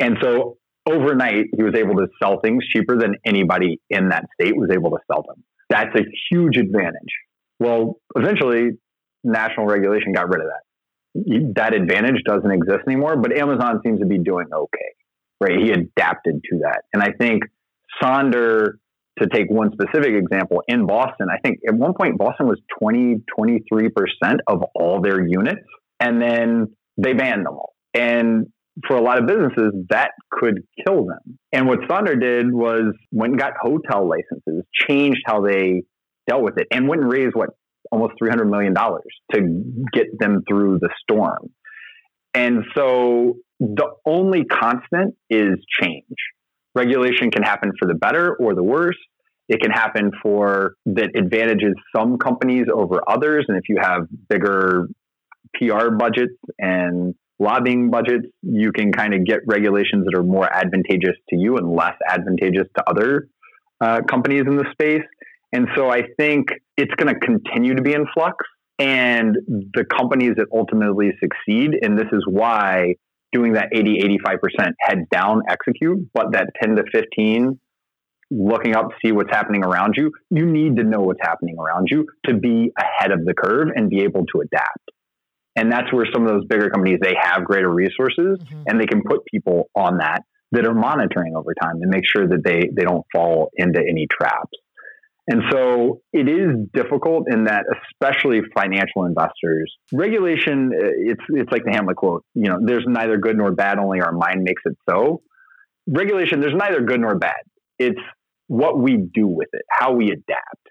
[0.00, 4.56] And so overnight, he was able to sell things cheaper than anybody in that state
[4.56, 5.42] was able to sell them.
[5.68, 7.12] That's a huge advantage.
[7.58, 8.72] Well, eventually,
[9.24, 11.54] national regulation got rid of that.
[11.56, 14.92] That advantage doesn't exist anymore, but Amazon seems to be doing okay,
[15.40, 15.58] right?
[15.58, 16.82] He adapted to that.
[16.92, 17.44] And I think
[18.02, 18.74] Sonder
[19.18, 23.22] to take one specific example, in Boston, I think at one point Boston was 20,
[23.38, 23.90] 23%
[24.46, 25.62] of all their units.
[26.00, 26.66] And then
[26.98, 27.74] they banned them all.
[27.94, 28.46] And
[28.86, 31.38] for a lot of businesses, that could kill them.
[31.52, 35.82] And what Sonder did was went and got hotel licenses, changed how they
[36.28, 37.50] dealt with it, and went and raised what
[37.90, 41.48] almost $300 million to get them through the storm.
[42.34, 46.04] And so the only constant is change
[46.76, 48.98] regulation can happen for the better or the worse.
[49.48, 53.46] It can happen for that advantages some companies over others.
[53.48, 54.88] And if you have bigger
[55.54, 61.16] PR budgets and lobbying budgets, you can kind of get regulations that are more advantageous
[61.30, 63.28] to you and less advantageous to other
[63.80, 65.06] uh, companies in the space.
[65.52, 68.36] And so I think it's going to continue to be in flux.
[68.78, 72.96] And the companies that ultimately succeed, and this is why
[73.36, 77.58] doing that 80, 85% head down execute, but that 10 to 15
[78.30, 80.10] looking up, to see what's happening around you.
[80.30, 83.88] You need to know what's happening around you to be ahead of the curve and
[83.88, 84.90] be able to adapt.
[85.54, 88.62] And that's where some of those bigger companies, they have greater resources mm-hmm.
[88.66, 90.22] and they can put people on that
[90.52, 94.06] that are monitoring over time and make sure that they, they don't fall into any
[94.10, 94.52] traps.
[95.28, 99.72] And so it is difficult in that, especially financial investors.
[99.92, 102.24] Regulation, uh, it's it's like the Hamlet quote.
[102.34, 103.78] You know, there's neither good nor bad.
[103.78, 105.22] Only our mind makes it so.
[105.88, 107.34] Regulation, there's neither good nor bad.
[107.78, 108.00] It's
[108.46, 110.68] what we do with it, how we adapt,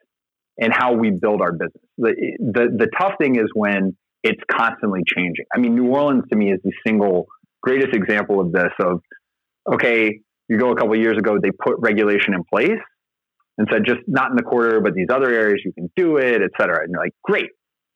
[0.57, 1.83] and how we build our business.
[1.97, 5.45] The the, the tough thing is when it's constantly changing.
[5.53, 7.25] I mean, New Orleans to me is the single
[7.61, 8.71] greatest example of this.
[8.79, 9.01] Of
[9.73, 12.79] okay, you go a couple years ago, they put regulation in place
[13.57, 16.41] and said, just not in the quarter, but these other areas you can do it,
[16.41, 16.81] et cetera.
[16.81, 17.47] And you're like, great.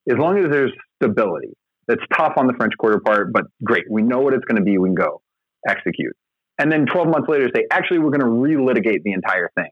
[0.09, 1.49] As long as there's stability.
[1.87, 3.85] That's tough on the French Quarter part, but great.
[3.89, 4.77] We know what it's going to be.
[4.77, 5.21] We can go
[5.67, 6.15] execute.
[6.59, 9.71] And then 12 months later, say, actually, we're going to relitigate the entire thing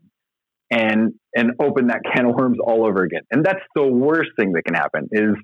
[0.72, 3.22] and and open that can of worms all over again.
[3.32, 5.36] And that's the worst thing that can happen is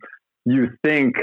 [0.46, 1.16] you think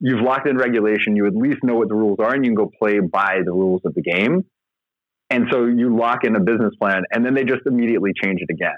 [0.00, 2.56] you've locked in regulation, you at least know what the rules are, and you can
[2.56, 4.44] go play by the rules of the game.
[5.30, 8.52] And so you lock in a business plan, and then they just immediately change it
[8.52, 8.76] again.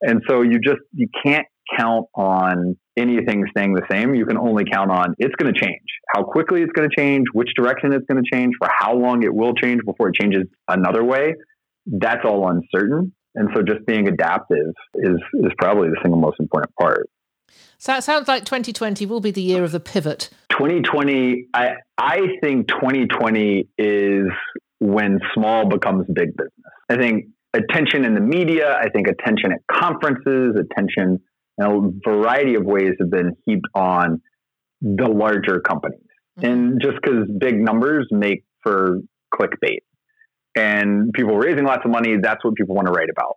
[0.00, 1.46] And so you just you can't
[1.78, 4.14] count on anything staying the same.
[4.14, 5.80] You can only count on it's going to change.
[6.14, 9.22] How quickly it's going to change, which direction it's going to change, for how long
[9.22, 11.34] it will change before it changes another way.
[11.86, 13.12] That's all uncertain.
[13.34, 17.08] And so just being adaptive is is probably the single most important part.
[17.78, 20.30] So it sounds like 2020 will be the year of the pivot.
[20.50, 24.26] 2020, I I think 2020 is
[24.82, 26.74] when small becomes big business.
[26.90, 31.20] I think attention in the media, I think attention at conferences, attention
[31.58, 34.20] in a variety of ways have been heaped on
[34.80, 36.00] the larger companies.
[36.38, 36.50] Mm-hmm.
[36.50, 38.98] And just because big numbers make for
[39.32, 39.82] clickbait
[40.56, 43.36] and people raising lots of money, that's what people want to write about.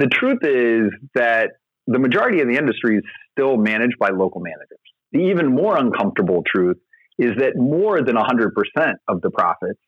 [0.00, 1.50] The truth is that
[1.86, 4.78] the majority of the industry is still managed by local managers.
[5.12, 6.78] The even more uncomfortable truth
[7.18, 9.78] is that more than 100% of the profits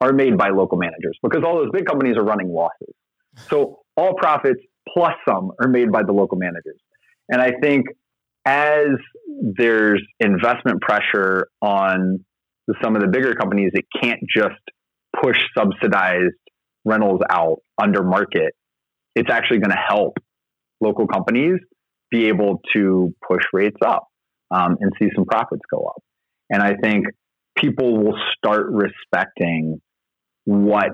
[0.00, 2.94] are made by local managers because all those big companies are running losses.
[3.48, 4.60] So all profits
[4.92, 6.80] plus some are made by the local managers.
[7.28, 7.86] And I think
[8.44, 8.88] as
[9.56, 12.24] there's investment pressure on
[12.82, 14.60] some of the bigger companies that can't just
[15.20, 16.34] push subsidized
[16.84, 18.54] rentals out under market,
[19.14, 20.18] it's actually going to help
[20.80, 21.58] local companies
[22.10, 24.06] be able to push rates up
[24.50, 26.02] um, and see some profits go up.
[26.50, 27.06] And I think
[27.56, 29.80] people will start respecting
[30.48, 30.92] what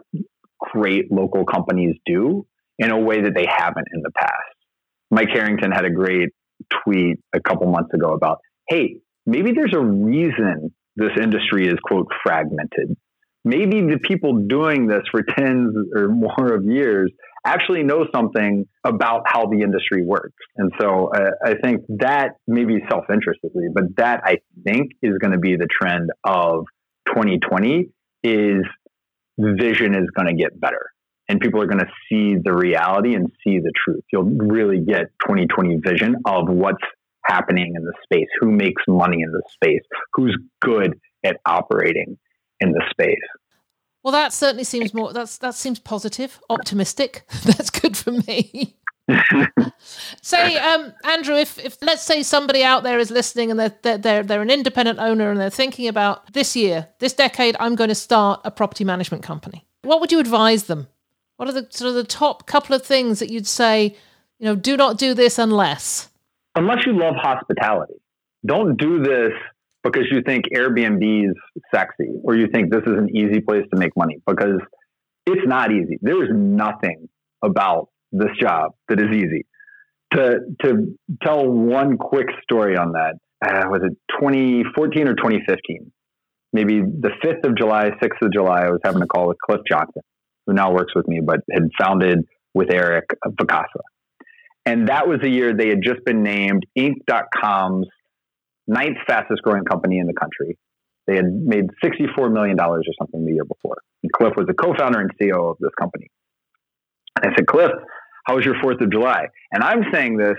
[0.59, 2.45] great local companies do
[2.77, 4.57] in a way that they haven't in the past.
[5.13, 6.31] Mike Harrington had a great
[6.83, 8.39] tweet a couple months ago about,
[8.69, 8.97] hey,
[9.27, 12.97] maybe there's a reason this industry is, quote, fragmented.
[13.45, 17.13] Maybe the people doing this for tens or more of years
[17.47, 20.35] actually know something about how the industry works.
[20.57, 25.33] And so uh, I think that maybe self interestedly, but that I think is going
[25.33, 26.65] to be the trend of
[27.07, 27.91] 2020
[28.25, 28.65] is
[29.39, 30.91] vision is going to get better
[31.29, 34.05] and people are going to see the reality and see the truth.
[34.13, 36.83] You'll really get 2020 vision of what's
[37.25, 39.83] happening in the space, who makes money in the space,
[40.13, 42.19] who's good at operating
[42.61, 43.17] in the space.
[44.03, 45.15] Well, that certainly seems more.
[45.15, 47.25] That's that seems positive, optimistic.
[47.45, 48.77] That's good for me.
[50.23, 53.99] Say, um, Andrew, if, if let's say somebody out there is listening and they're, they're,
[53.99, 57.89] they're, they're an independent owner and they're thinking about this year, this decade, I'm going
[57.89, 59.67] to start a property management company.
[59.83, 60.89] What would you advise them?
[61.37, 63.97] What are the sort of the top couple of things that you'd say,
[64.39, 66.09] you know, do not do this unless?
[66.55, 67.95] Unless you love hospitality.
[68.47, 69.33] Don't do this
[69.83, 71.37] because you think Airbnb is
[71.75, 74.61] sexy or you think this is an easy place to make money because
[75.27, 75.99] it's not easy.
[76.01, 77.09] There is nothing
[77.43, 79.47] about this job that is easy.
[80.15, 85.91] To to tell one quick story on that, uh, was it 2014 or 2015?
[86.53, 89.61] Maybe the 5th of July, 6th of July, I was having a call with Cliff
[89.69, 90.03] Johnson,
[90.47, 92.21] who now works with me, but had founded
[92.55, 93.83] with Eric Vacasa.
[94.65, 97.89] And that was the year they had just been named Inc.com's
[98.67, 100.57] ninth fastest growing company in the country.
[101.07, 103.77] They had made $64 million or something the year before.
[104.03, 106.07] And Cliff was the co founder and CEO of this company.
[107.21, 107.73] And I said, Cliff,
[108.25, 109.27] how was your 4th of July?
[109.53, 110.37] And I'm saying this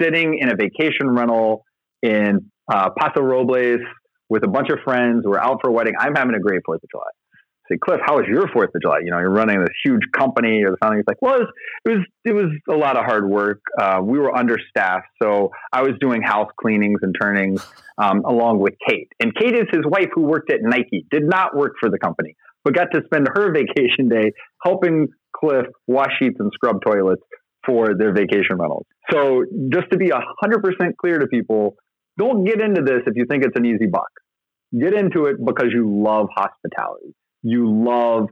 [0.00, 1.64] sitting in a vacation rental
[2.02, 3.80] in uh, Paso Robles
[4.28, 5.24] with a bunch of friends.
[5.24, 5.94] We're out for a wedding.
[5.98, 7.04] I'm having a great 4th of July.
[7.70, 9.00] I say, Cliff, how was your 4th of July?
[9.04, 11.00] You know, you're running this huge company or the founding.
[11.00, 11.48] He's like, well, it was,
[11.84, 13.60] it was, it was a lot of hard work.
[13.78, 15.06] Uh, we were understaffed.
[15.22, 17.66] So I was doing house cleanings and turnings
[17.98, 19.12] um, along with Kate.
[19.20, 22.36] And Kate is his wife who worked at Nike, did not work for the company,
[22.68, 27.22] but got to spend her vacation day helping Cliff wash sheets and scrub toilets
[27.66, 28.86] for their vacation rentals.
[29.10, 31.76] So just to be 100% clear to people,
[32.18, 34.08] don't get into this if you think it's an easy buck.
[34.78, 37.14] Get into it because you love hospitality.
[37.42, 38.28] You love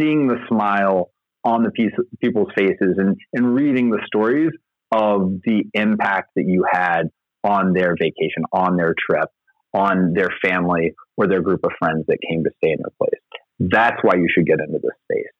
[0.00, 1.10] seeing the smile
[1.44, 4.50] on the piece, people's faces and, and reading the stories
[4.92, 7.04] of the impact that you had
[7.42, 9.28] on their vacation, on their trip,
[9.74, 13.21] on their family or their group of friends that came to stay in their place.
[13.70, 15.32] That's why you should get into this space.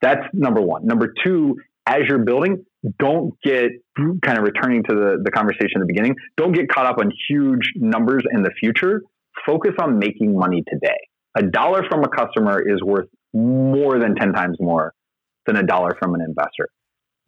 [0.00, 0.84] That's number one.
[0.84, 1.56] Number two,
[1.86, 2.64] as you're building,
[2.98, 6.86] don't get kind of returning to the, the conversation at the beginning, don't get caught
[6.86, 9.02] up on huge numbers in the future.
[9.46, 10.98] Focus on making money today.
[11.36, 14.92] A dollar from a customer is worth more than 10 times more
[15.46, 16.68] than a dollar from an investor.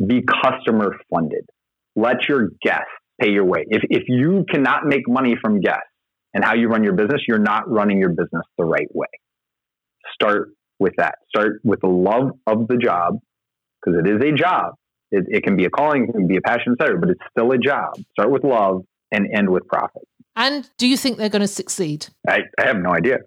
[0.04, 1.46] Be customer funded.
[1.96, 2.90] Let your guests
[3.20, 3.64] pay your way.
[3.68, 5.88] If, if you cannot make money from guests
[6.34, 9.06] and how you run your business, you're not running your business the right way.
[10.14, 11.16] Start with that.
[11.28, 13.18] Start with the love of the job
[13.80, 14.74] because it is a job.
[15.10, 17.52] It, it, can be a calling, it can be a passion, etc., but it's still
[17.52, 17.94] a job.
[18.12, 20.02] Start with love and end with profit.
[20.36, 22.06] And do you think they're going to succeed?
[22.28, 23.18] I, I have no idea.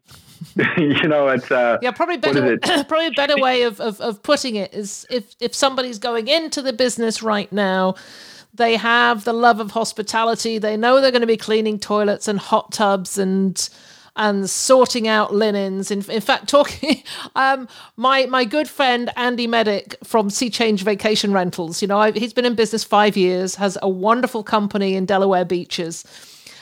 [0.77, 2.57] you know, it's uh, yeah, probably better.
[2.61, 6.61] probably a better way of, of of putting it is if if somebody's going into
[6.61, 7.95] the business right now,
[8.53, 10.59] they have the love of hospitality.
[10.59, 13.67] They know they're going to be cleaning toilets and hot tubs and
[14.17, 15.91] and sorting out linens.
[15.91, 17.03] In, in fact, talking,
[17.35, 21.81] um, my my good friend Andy Medic from Sea Change Vacation Rentals.
[21.81, 25.45] You know, I, he's been in business five years, has a wonderful company in Delaware
[25.45, 26.03] beaches.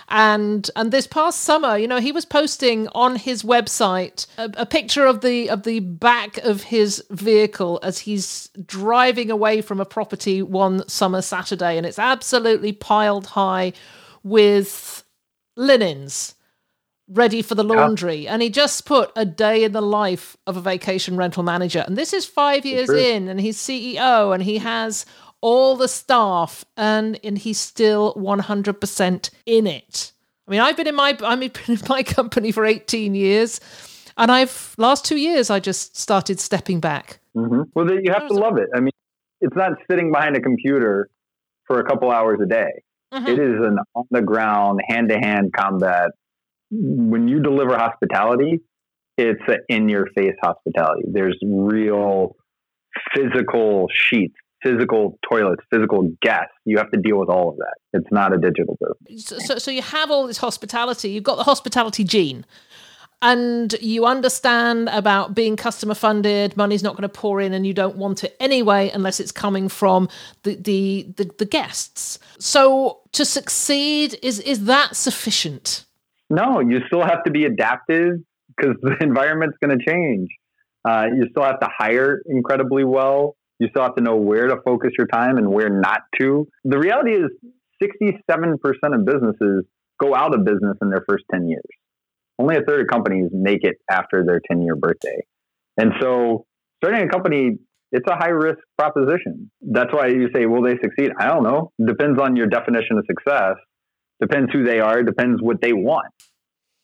[0.08, 4.66] And and this past summer, you know, he was posting on his website a, a
[4.66, 9.86] picture of the of the back of his vehicle as he's driving away from a
[9.86, 13.74] property one summer Saturday, and it's absolutely piled high
[14.24, 15.03] with
[15.56, 16.36] linens
[17.08, 18.16] ready for the laundry.
[18.16, 18.34] Yeah.
[18.34, 21.84] And he just put a day in the life of a vacation rental manager.
[21.86, 25.06] And this is five years in, and he's CEO and he has
[25.41, 30.12] all the staff and and he's still 100% in it.
[30.47, 33.60] I mean, I've been in my I've been in my company for 18 years.
[34.18, 37.20] And I've last two years I just started stepping back.
[37.36, 37.64] Mm-hmm.
[37.74, 38.70] Well, you have to love it.
[38.74, 38.91] I mean,
[39.41, 41.10] it's not sitting behind a computer
[41.66, 42.82] for a couple hours a day.
[43.14, 43.28] Mm-hmm.
[43.28, 46.12] It is an on the ground, hand to hand combat
[46.72, 48.61] when you deliver hospitality,
[49.18, 51.03] it's in your face hospitality.
[51.07, 52.36] There's real
[53.13, 56.53] physical sheets, physical toilets, physical guests.
[56.66, 57.76] You have to deal with all of that.
[57.93, 59.45] It's not a digital business.
[59.45, 61.09] So, so you have all this hospitality.
[61.09, 62.45] You've got the hospitality gene.
[63.22, 67.74] And you understand about being customer funded, money's not going to pour in, and you
[67.74, 70.09] don't want it anyway unless it's coming from
[70.43, 72.20] the, the, the, the guests.
[72.38, 75.85] So to succeed, is is that sufficient?
[76.30, 78.13] No, you still have to be adaptive
[78.55, 80.30] because the environment's going to change.
[80.88, 83.36] Uh, you still have to hire incredibly well.
[83.59, 86.47] You still have to know where to focus your time and where not to.
[86.63, 87.32] The reality is,
[87.84, 88.55] 67%
[88.93, 89.65] of businesses
[89.99, 91.63] go out of business in their first 10 years.
[92.39, 95.26] Only a third of companies make it after their 10 year birthday.
[95.78, 96.45] And so,
[96.84, 97.57] starting a company,
[97.91, 99.51] it's a high risk proposition.
[99.61, 101.11] That's why you say, will they succeed?
[101.19, 101.71] I don't know.
[101.86, 103.55] Depends on your definition of success
[104.20, 106.13] depends who they are, depends what they want.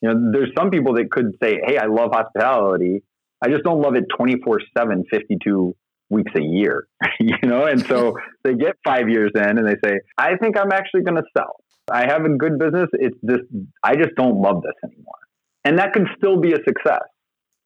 [0.02, 3.04] You know, there's some people that could say, Hey, I love hospitality.
[3.44, 5.76] I just don't love it 24 7, 52
[6.10, 6.88] weeks a year,
[7.20, 7.66] you know?
[7.66, 8.14] And so
[8.44, 11.56] they get five years in and they say, I think I'm actually going to sell.
[11.92, 12.90] I have a good business.
[12.94, 13.44] It's just,
[13.84, 15.16] I just don't love this anymore.
[15.64, 17.04] And that could still be a success.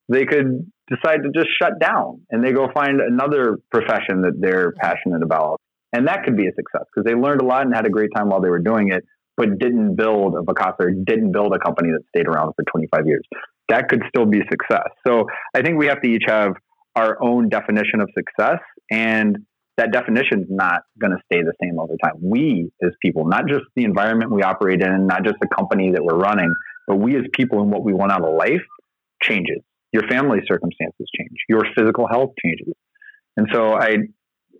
[0.08, 4.72] They could decide to just shut down and they go find another profession that they're
[4.72, 5.60] passionate about.
[5.92, 8.10] And that could be a success because they learned a lot and had a great
[8.14, 9.04] time while they were doing it
[9.36, 13.24] but didn't build a Vacasa, didn't build a company that stayed around for 25 years.
[13.68, 14.88] That could still be success.
[15.06, 16.52] So I think we have to each have
[16.94, 18.60] our own definition of success,
[18.90, 19.38] and
[19.76, 22.14] that definition is not going to stay the same over time.
[22.22, 26.02] We, as people, not just the environment we operate in, not just the company that
[26.02, 26.52] we're running,
[26.86, 28.64] but we as people and what we want out of life
[29.20, 29.58] changes.
[29.92, 31.36] Your family circumstances change.
[31.48, 32.74] Your physical health changes.
[33.36, 33.96] And so I,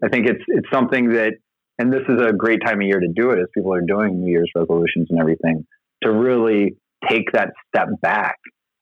[0.04, 1.34] I think it's it's something that
[1.78, 4.20] and this is a great time of year to do it as people are doing
[4.20, 5.66] New Year's resolutions and everything
[6.02, 6.76] to really
[7.08, 8.38] take that step back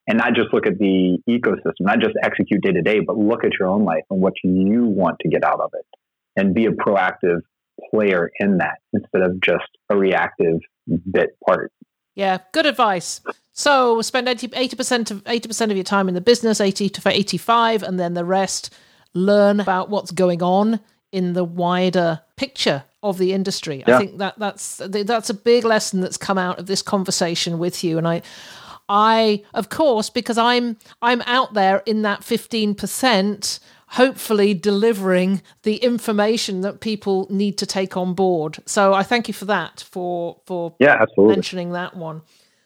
[0.06, 3.44] and not just look at the ecosystem, not just execute day to day, but look
[3.44, 5.86] at your own life and what you want to get out of it
[6.36, 7.40] and be a proactive
[7.90, 10.60] player in that instead of just a reactive
[11.10, 11.72] bit part.
[12.14, 13.20] Yeah, good advice.
[13.52, 17.08] So spend 80 percent of eighty percent of your time in the business, eighty to
[17.08, 18.72] eighty five, and then the rest
[19.14, 20.80] learn about what's going on
[21.14, 23.84] in the wider picture of the industry.
[23.86, 23.96] Yeah.
[23.96, 27.84] I think that that's that's a big lesson that's come out of this conversation with
[27.84, 28.22] you and I
[28.88, 36.62] I of course because I'm I'm out there in that 15% hopefully delivering the information
[36.62, 38.58] that people need to take on board.
[38.66, 41.36] So I thank you for that for for yeah, absolutely.
[41.36, 42.22] mentioning that one.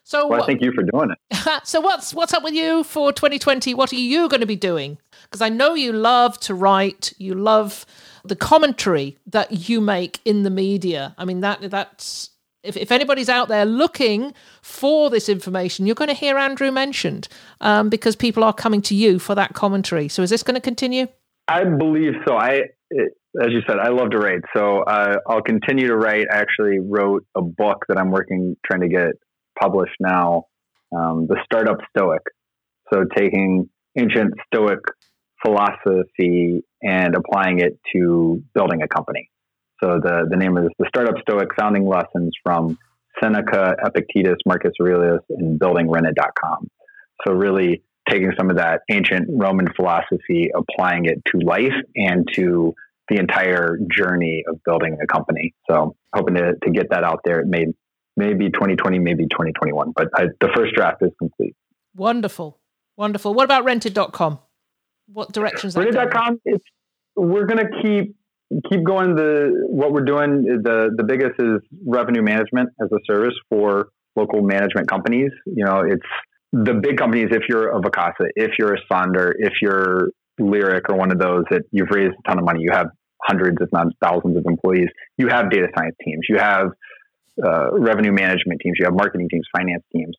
[0.09, 1.61] So well, thank you for doing it.
[1.65, 3.75] so what's what's up with you for 2020?
[3.75, 4.97] What are you going to be doing?
[5.25, 7.85] Because I know you love to write, you love
[8.29, 11.15] the commentary that you make in the media.
[11.19, 12.31] I mean that that's
[12.63, 17.29] if, if anybody's out there looking for this information, you're going to hear Andrew mentioned
[17.61, 20.09] um, because people are coming to you for that commentary.
[20.09, 21.07] So is this going to continue?
[21.47, 22.37] I believe so.
[22.37, 26.27] I, it, as you said, I love to write, so uh, I'll continue to write.
[26.33, 29.13] I actually wrote a book that I'm working trying to get
[29.59, 30.45] published now,
[30.95, 32.23] um, the Startup Stoic.
[32.93, 34.81] So taking ancient Stoic
[35.45, 39.31] philosophy and applying it to building a company.
[39.83, 42.79] So the, the name is the Startup Stoic Founding Lessons from
[43.23, 46.69] Seneca, Epictetus, Marcus Aurelius, and building rented.com.
[47.27, 52.75] So really taking some of that ancient Roman philosophy, applying it to life and to
[53.09, 55.55] the entire journey of building a company.
[55.71, 57.41] So hoping to, to get that out there.
[57.41, 57.67] It may
[58.17, 59.93] maybe 2020, maybe 2021.
[59.95, 61.55] But I, the first draft is complete.
[61.95, 62.59] Wonderful.
[62.97, 63.33] Wonderful.
[63.33, 64.41] What about rented.com?
[65.13, 65.77] What directions?
[65.77, 66.65] Rented.com, it's,
[67.17, 68.15] we're going to keep
[68.71, 73.35] keep going the what we're doing the the biggest is revenue management as a service
[73.51, 76.01] for local management companies you know it's
[76.55, 80.97] the big companies if you're a Vacasa if you're a Sonder if you're Lyric or
[80.97, 82.87] one of those that you've raised a ton of money you have
[83.23, 84.89] hundreds if not thousands of employees
[85.19, 86.69] you have data science teams you have
[87.45, 90.17] uh, revenue management teams, you have marketing teams, finance teams.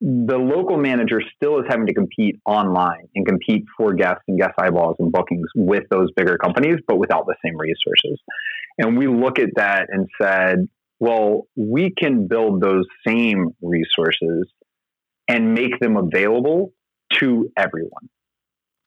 [0.00, 4.54] The local manager still is having to compete online and compete for guests and guest
[4.58, 8.18] eyeballs and bookings with those bigger companies, but without the same resources.
[8.78, 10.68] And we look at that and said,
[11.00, 14.48] well, we can build those same resources
[15.28, 16.72] and make them available
[17.14, 18.08] to everyone.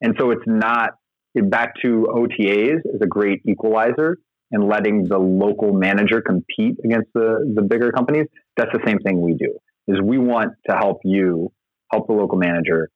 [0.01, 0.91] And so it's not
[1.35, 4.17] back to OTAs is a great equalizer
[4.51, 9.21] and letting the local manager compete against the, the bigger companies, that's the same thing
[9.21, 9.57] we do.
[9.87, 11.51] Is we want to help you,
[11.91, 12.89] help the local manager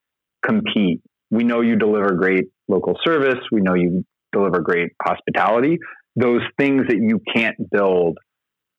[0.46, 1.02] compete.
[1.30, 3.40] We know you deliver great local service.
[3.52, 5.80] We know you deliver great hospitality.
[6.16, 8.18] Those things that you can't build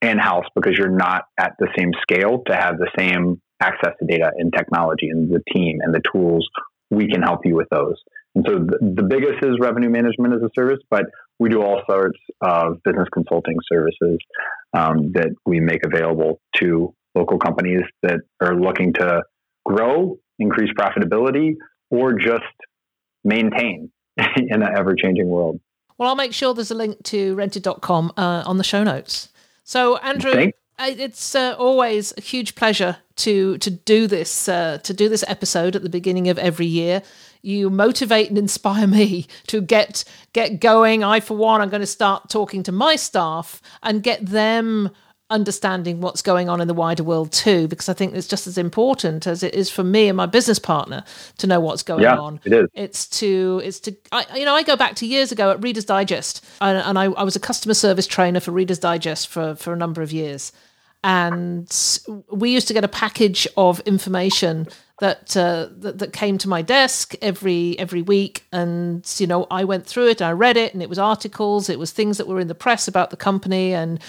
[0.00, 4.06] in house because you're not at the same scale to have the same access to
[4.06, 6.46] data and technology and the team and the tools,
[6.90, 7.96] we can help you with those.
[8.34, 11.06] And so the, the biggest is revenue management as a service, but
[11.38, 14.18] we do all sorts of business consulting services
[14.76, 19.22] um, that we make available to local companies that are looking to
[19.64, 21.56] grow, increase profitability,
[21.90, 22.44] or just
[23.24, 23.90] maintain
[24.36, 25.60] in an ever changing world.
[25.98, 29.30] Well, I'll make sure there's a link to rented.com uh, on the show notes.
[29.64, 35.08] So, Andrew, it's uh, always a huge pleasure to to do this uh, to do
[35.08, 37.02] this episode at the beginning of every year.
[37.42, 41.02] You motivate and inspire me to get get going.
[41.02, 44.90] I, for one, I'm going to start talking to my staff and get them
[45.30, 48.56] understanding what's going on in the wider world too, because I think it's just as
[48.56, 51.04] important as it is for me and my business partner
[51.38, 52.40] to know what's going yeah, on.
[52.44, 52.68] It is.
[52.74, 55.84] It's to it's to I, you know I go back to years ago at Reader's
[55.84, 59.72] Digest, and, and I, I was a customer service trainer for Reader's Digest for for
[59.72, 60.52] a number of years
[61.04, 62.00] and
[62.30, 64.66] we used to get a package of information
[65.00, 68.44] that, uh, that that came to my desk every every week.
[68.52, 71.78] And you know I went through it I read it and it was articles it
[71.78, 74.00] was things that were in the press about the company and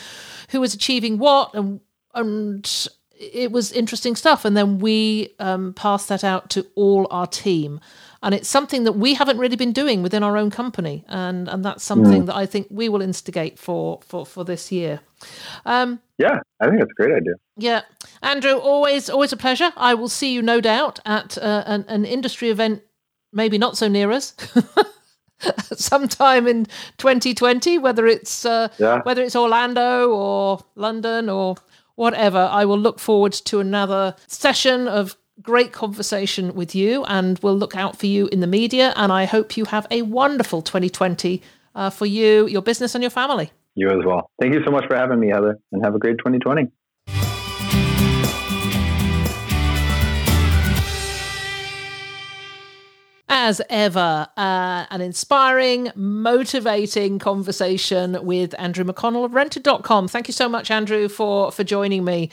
[0.49, 1.53] who was achieving what.
[1.53, 1.79] And
[2.15, 2.87] and
[3.19, 7.79] it was interesting stuff and then we um, passed that out to all our team
[8.23, 11.63] and it's something that we haven't really been doing within our own company and and
[11.65, 12.25] that's something mm.
[12.27, 15.01] that I think we will instigate for for for this year
[15.65, 17.33] um, yeah, I think that's a great idea.
[17.57, 17.81] Yeah,
[18.21, 19.71] Andrew, always always a pleasure.
[19.75, 22.81] I will see you, no doubt, at uh, an, an industry event,
[23.31, 24.33] maybe not so near us.
[25.73, 26.65] sometime in
[26.97, 28.99] 2020 whether it's uh, yeah.
[29.03, 31.55] whether it's Orlando or London or
[31.99, 37.57] whatever I will look forward to another session of great conversation with you and we'll
[37.57, 41.41] look out for you in the media and I hope you have a wonderful 2020
[41.75, 44.29] uh, for you your business and your family you as well.
[44.41, 46.67] Thank you so much for having me, Heather, and have a great 2020.
[53.31, 60.07] As ever, uh, an inspiring, motivating conversation with Andrew McConnell of rented.com.
[60.07, 62.31] Thank you so much, Andrew, for, for joining me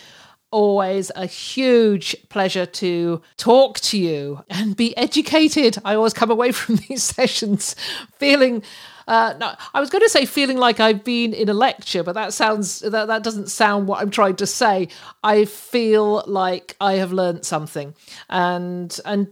[0.50, 5.76] always a huge pleasure to talk to you and be educated.
[5.84, 7.76] I always come away from these sessions
[8.14, 8.62] feeling
[9.08, 12.14] uh, no, I was going to say feeling like I've been in a lecture, but
[12.14, 14.88] that sounds that that doesn't sound what I'm trying to say.
[15.22, 17.94] I feel like I have learned something,
[18.28, 19.28] and and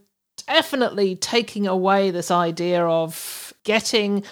[0.46, 4.24] definitely taking away this idea of getting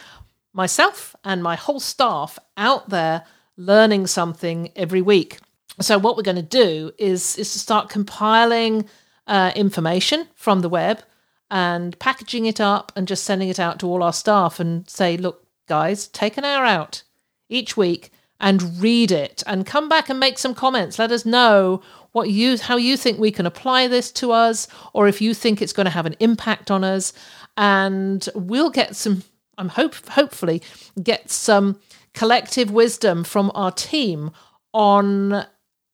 [0.52, 3.24] myself and my whole staff out there
[3.56, 5.38] learning something every week.
[5.80, 8.88] So what we're going to do is is to start compiling
[9.26, 11.02] uh, information from the web
[11.50, 15.16] and packaging it up and just sending it out to all our staff and say,
[15.16, 17.02] look, guys, take an hour out
[17.48, 18.10] each week
[18.40, 20.98] and read it and come back and make some comments.
[20.98, 21.82] Let us know
[22.12, 25.60] what you how you think we can apply this to us or if you think
[25.60, 27.12] it's going to have an impact on us
[27.56, 29.22] and we'll get some
[29.58, 30.62] I'm hope hopefully
[31.02, 31.80] get some
[32.14, 34.30] collective wisdom from our team
[34.72, 35.46] on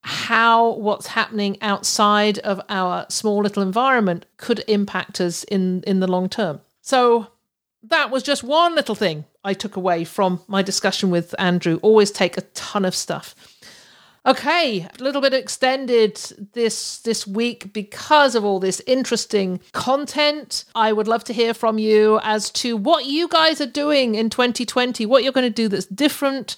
[0.03, 6.07] how what's happening outside of our small little environment could impact us in in the
[6.07, 6.61] long term.
[6.83, 7.29] So
[7.83, 11.79] that was just one little thing I took away from my discussion with Andrew.
[11.83, 13.35] Always take a ton of stuff.
[14.27, 16.21] Okay, a little bit extended
[16.53, 20.65] this this week because of all this interesting content.
[20.75, 24.29] I would love to hear from you as to what you guys are doing in
[24.29, 26.57] 2020, what you're going to do that's different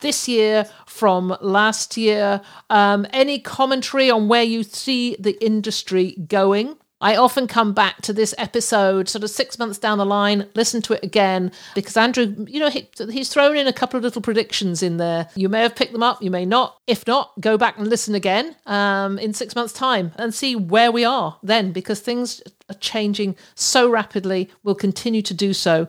[0.00, 2.40] this year from last year.
[2.70, 6.76] Um, any commentary on where you see the industry going?
[7.00, 10.82] I often come back to this episode sort of six months down the line, listen
[10.82, 14.20] to it again, because Andrew, you know, he, he's thrown in a couple of little
[14.20, 15.28] predictions in there.
[15.36, 16.80] You may have picked them up, you may not.
[16.88, 20.90] If not, go back and listen again um, in six months' time and see where
[20.90, 25.86] we are then, because things are changing so rapidly, will continue to do so.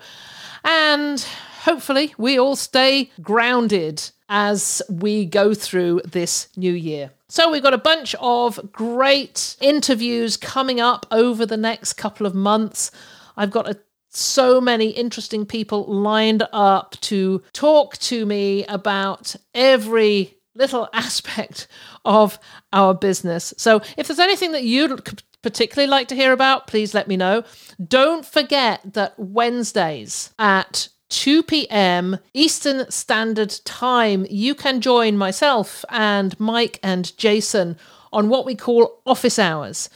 [0.63, 1.25] And
[1.59, 7.11] hopefully, we all stay grounded as we go through this new year.
[7.27, 12.33] So, we've got a bunch of great interviews coming up over the next couple of
[12.33, 12.91] months.
[13.37, 13.77] I've got a,
[14.09, 21.67] so many interesting people lined up to talk to me about every little aspect
[22.05, 22.39] of
[22.73, 23.53] our business.
[23.57, 27.43] So, if there's anything that you'd particularly like to hear about, please let me know.
[27.85, 32.19] Don't forget that Wednesdays at 2 p.m.
[32.33, 37.77] Eastern Standard Time, you can join myself and Mike and Jason
[38.13, 39.89] on what we call office hours.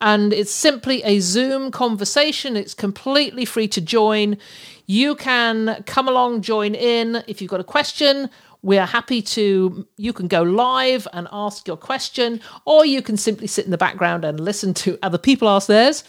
[0.00, 2.56] And it's simply a Zoom conversation.
[2.56, 4.38] It's completely free to join.
[4.86, 7.24] You can come along, join in.
[7.26, 8.30] If you've got a question,
[8.62, 13.46] we're happy to, you can go live and ask your question, or you can simply
[13.46, 16.04] sit in the background and listen to other people ask theirs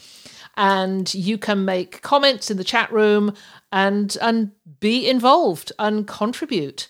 [0.57, 3.33] and you can make comments in the chat room
[3.71, 6.87] and and be involved and contribute.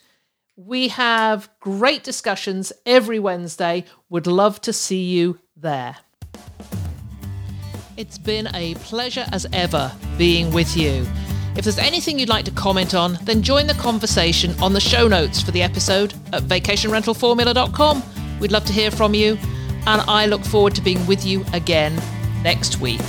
[0.55, 3.85] We have great discussions every Wednesday.
[4.09, 5.97] Would love to see you there.
[7.95, 11.05] It's been a pleasure as ever being with you.
[11.55, 15.07] If there's anything you'd like to comment on, then join the conversation on the show
[15.07, 18.03] notes for the episode at vacationrentalformula.com.
[18.39, 19.37] We'd love to hear from you,
[19.85, 22.01] and I look forward to being with you again
[22.43, 23.01] next week.